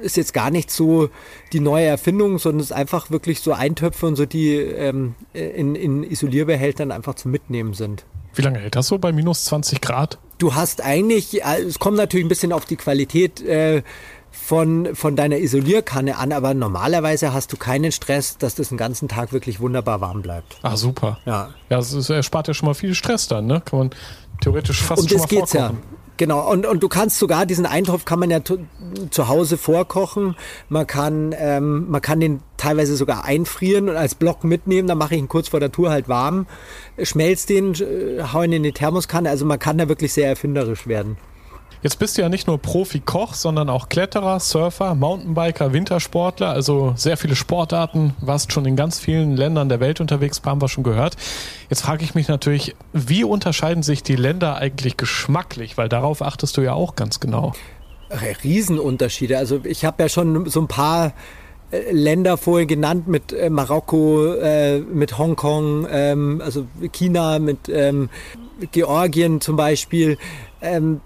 [0.05, 1.09] ist jetzt gar nicht so
[1.53, 5.75] die neue Erfindung, sondern es ist einfach wirklich so Eintöpfe und so, die ähm, in,
[5.75, 8.05] in Isolierbehältern einfach zum Mitnehmen sind.
[8.35, 10.19] Wie lange hält das so bei minus 20 Grad?
[10.39, 13.83] Du hast eigentlich, äh, es kommt natürlich ein bisschen auf die Qualität äh,
[14.33, 19.07] von, von deiner Isolierkanne an, aber normalerweise hast du keinen Stress, dass das den ganzen
[19.07, 20.57] Tag wirklich wunderbar warm bleibt.
[20.63, 21.19] Ah, super.
[21.27, 21.51] Ja.
[21.71, 23.63] Ja, es erspart ja schon mal viel Stress dann, ne?
[23.65, 23.91] Kann man
[24.41, 25.79] theoretisch fast Und schon das mal geht's vorkochen.
[25.83, 25.99] ja.
[26.19, 28.41] Genau, und, und du kannst sogar diesen Eintopf kann man ja
[29.11, 30.37] zu Hause vorkochen.
[30.69, 34.87] Man kann, ähm, man kann den teilweise sogar einfrieren und als Block mitnehmen.
[34.87, 36.47] Dann mache ich ihn kurz vor der Tour halt warm,
[37.03, 39.31] schmelz den, äh, hau ihn in die Thermoskanne.
[39.31, 41.17] Also man kann da wirklich sehr erfinderisch werden.
[41.83, 47.17] Jetzt bist du ja nicht nur Profi-Koch, sondern auch Kletterer, Surfer, Mountainbiker, Wintersportler, also sehr
[47.17, 51.17] viele Sportarten, warst schon in ganz vielen Ländern der Welt unterwegs, haben wir schon gehört.
[51.71, 56.57] Jetzt frage ich mich natürlich, wie unterscheiden sich die Länder eigentlich geschmacklich, weil darauf achtest
[56.57, 57.53] du ja auch ganz genau.
[58.45, 59.37] Riesenunterschiede.
[59.37, 61.15] Also ich habe ja schon so ein paar
[61.73, 68.09] äh, Länder vorher genannt mit äh, Marokko, äh, mit Hongkong, ähm, also China, mit ähm,
[68.71, 70.17] Georgien zum Beispiel.
[70.61, 71.01] Ähm,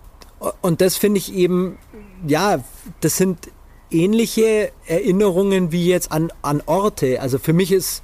[0.60, 1.78] und das finde ich eben,
[2.26, 2.62] ja,
[3.00, 3.50] das sind
[3.90, 7.20] ähnliche Erinnerungen wie jetzt an, an Orte.
[7.20, 8.02] Also für mich ist,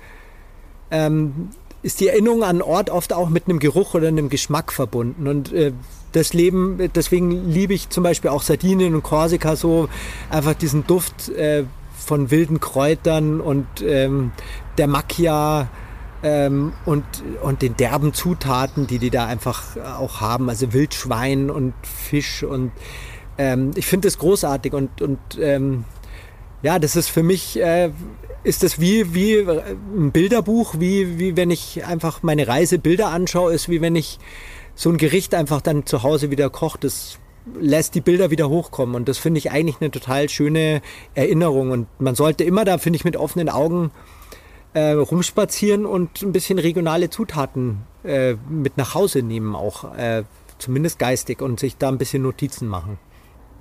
[0.90, 1.50] ähm,
[1.82, 5.26] ist die Erinnerung an Ort oft auch mit einem Geruch oder einem Geschmack verbunden.
[5.26, 5.72] Und äh,
[6.12, 9.88] das Leben, deswegen liebe ich zum Beispiel auch Sardinien und Korsika so,
[10.30, 11.64] einfach diesen Duft äh,
[11.96, 14.32] von wilden Kräutern und ähm,
[14.78, 15.68] der Macchia
[16.22, 17.04] ähm, und,
[17.42, 22.72] und den derben Zutaten, die die da einfach auch haben, also Wildschwein und Fisch und
[23.38, 25.84] ähm, ich finde das großartig und, und ähm,
[26.62, 27.90] ja, das ist für mich, äh,
[28.44, 33.68] ist das wie, wie ein Bilderbuch, wie, wie wenn ich einfach meine Reisebilder anschaue, ist
[33.68, 34.18] wie wenn ich
[34.74, 36.78] so ein Gericht einfach dann zu Hause wieder koche.
[36.80, 37.18] Das
[37.60, 38.94] lässt die Bilder wieder hochkommen.
[38.94, 40.82] Und das finde ich eigentlich eine total schöne
[41.14, 41.70] Erinnerung.
[41.70, 43.90] Und man sollte immer da, finde ich, mit offenen Augen
[44.74, 50.24] äh, rumspazieren und ein bisschen regionale Zutaten äh, mit nach Hause nehmen, auch äh,
[50.58, 52.98] zumindest geistig und sich da ein bisschen Notizen machen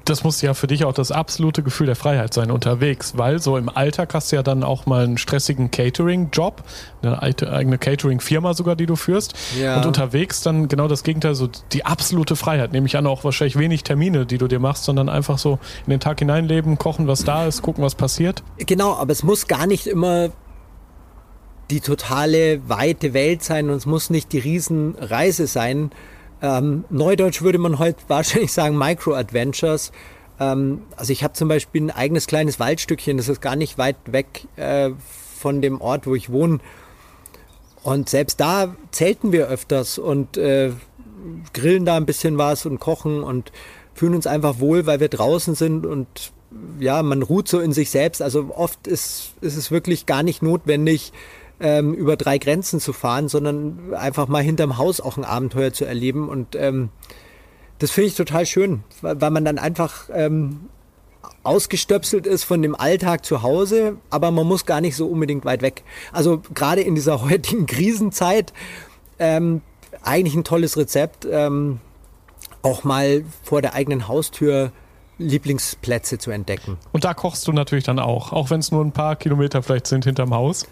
[0.05, 3.57] das muss ja für dich auch das absolute Gefühl der Freiheit sein unterwegs, weil so
[3.57, 6.63] im Alltag hast du ja dann auch mal einen stressigen Catering-Job,
[7.01, 9.33] eine eigene Catering-Firma sogar, die du führst.
[9.59, 9.77] Ja.
[9.77, 12.71] Und unterwegs dann genau das Gegenteil, so die absolute Freiheit.
[12.71, 15.91] Nehme ich an, auch wahrscheinlich wenig Termine, die du dir machst, sondern einfach so in
[15.91, 18.43] den Tag hineinleben, kochen, was da ist, gucken, was passiert.
[18.57, 20.29] Genau, aber es muss gar nicht immer
[21.71, 25.91] die totale weite Welt sein und es muss nicht die Riesenreise sein,
[26.41, 29.91] ähm, Neudeutsch würde man heute wahrscheinlich sagen Micro-Adventures.
[30.39, 33.97] Ähm, also ich habe zum Beispiel ein eigenes kleines Waldstückchen, das ist gar nicht weit
[34.05, 34.91] weg äh,
[35.37, 36.59] von dem Ort, wo ich wohne.
[37.83, 40.71] Und selbst da zelten wir öfters und äh,
[41.53, 43.51] grillen da ein bisschen was und kochen und
[43.93, 46.31] fühlen uns einfach wohl, weil wir draußen sind und
[46.79, 48.21] ja, man ruht so in sich selbst.
[48.21, 51.13] Also oft ist, ist es wirklich gar nicht notwendig,
[51.61, 55.85] ähm, über drei Grenzen zu fahren, sondern einfach mal hinterm Haus auch ein Abenteuer zu
[55.85, 56.27] erleben.
[56.27, 56.89] Und ähm,
[57.79, 60.69] das finde ich total schön, weil, man dann einfach ähm,
[61.43, 65.61] ausgestöpselt ist von dem Alltag zu Hause, aber man muss gar nicht so unbedingt weit
[65.61, 65.83] weg.
[66.11, 68.53] Also gerade in dieser heutigen Krisenzeit
[69.19, 69.61] ähm,
[70.03, 71.79] eigentlich ein tolles Rezept, ähm,
[72.63, 74.71] auch mal vor der eigenen Haustür
[75.17, 76.77] Lieblingsplätze zu entdecken.
[76.91, 79.87] Und da kochst du natürlich dann auch, auch wenn es nur ein paar Kilometer vielleicht
[79.87, 80.65] sind hinterm Haus.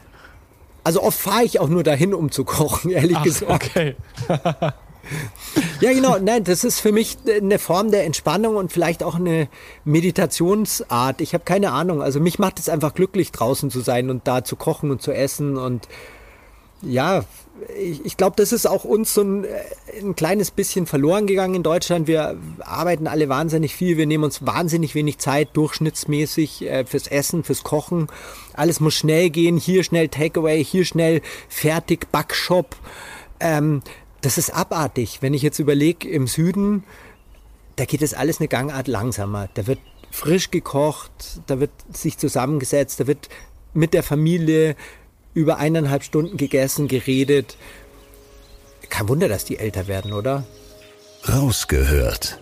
[0.83, 3.65] Also oft fahre ich auch nur dahin, um zu kochen, ehrlich Ach, gesagt.
[3.65, 3.95] Okay.
[5.81, 6.17] ja, genau.
[6.19, 9.47] Nein, das ist für mich eine Form der Entspannung und vielleicht auch eine
[9.85, 11.21] Meditationsart.
[11.21, 12.01] Ich habe keine Ahnung.
[12.01, 15.11] Also mich macht es einfach glücklich, draußen zu sein und da zu kochen und zu
[15.11, 15.87] essen und
[16.81, 17.25] ja,
[17.77, 19.45] ich, ich glaube, das ist auch uns so ein,
[20.01, 22.07] ein, kleines bisschen verloren gegangen in Deutschland.
[22.07, 27.43] Wir arbeiten alle wahnsinnig viel, wir nehmen uns wahnsinnig wenig Zeit durchschnittsmäßig äh, fürs Essen,
[27.43, 28.07] fürs Kochen.
[28.53, 32.75] Alles muss schnell gehen, hier schnell Takeaway, hier schnell fertig, Backshop.
[33.39, 33.81] Ähm,
[34.21, 35.19] das ist abartig.
[35.21, 36.83] Wenn ich jetzt überlege, im Süden,
[37.75, 39.49] da geht es alles eine Gangart langsamer.
[39.53, 39.79] Da wird
[40.11, 43.29] frisch gekocht, da wird sich zusammengesetzt, da wird
[43.73, 44.75] mit der Familie
[45.33, 47.57] über eineinhalb Stunden gegessen, geredet.
[48.89, 50.45] Kein Wunder, dass die älter werden, oder?
[51.27, 52.39] Rausgehört.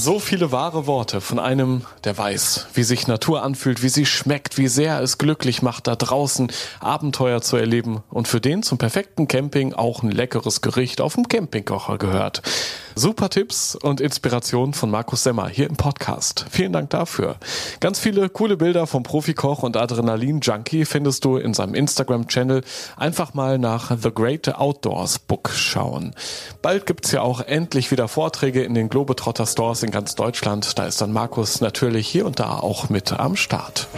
[0.00, 4.56] So viele wahre Worte von einem, der weiß, wie sich Natur anfühlt, wie sie schmeckt,
[4.56, 9.26] wie sehr es glücklich macht, da draußen Abenteuer zu erleben und für den zum perfekten
[9.26, 12.42] Camping auch ein leckeres Gericht auf dem Campingkocher gehört.
[12.94, 16.46] Super Tipps und Inspiration von Markus Semmer hier im Podcast.
[16.50, 17.36] Vielen Dank dafür.
[17.78, 22.62] Ganz viele coole Bilder vom Profikoch und Adrenalin-Junkie findest du in seinem Instagram-Channel.
[22.96, 26.14] Einfach mal nach The Great Outdoors Book schauen.
[26.60, 30.78] Bald gibt's ja auch endlich wieder Vorträge in den Globetrotter Stores in ganz Deutschland.
[30.78, 33.88] Da ist dann Markus natürlich hier und da auch mit am Start.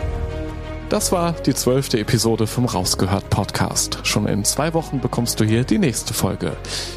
[0.88, 4.00] Das war die zwölfte Episode vom Rausgehört Podcast.
[4.02, 6.56] Schon in zwei Wochen bekommst du hier die nächste Folge.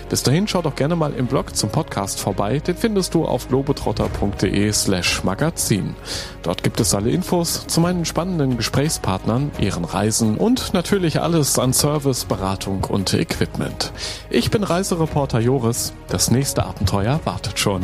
[0.09, 2.59] Bis dahin schau doch gerne mal im Blog zum Podcast vorbei.
[2.59, 5.95] Den findest du auf globetrotter.de slash magazin.
[6.41, 11.73] Dort gibt es alle Infos zu meinen spannenden Gesprächspartnern, ihren Reisen und natürlich alles an
[11.73, 13.91] Service, Beratung und Equipment.
[14.29, 15.93] Ich bin Reisereporter Joris.
[16.07, 17.83] Das nächste Abenteuer wartet schon.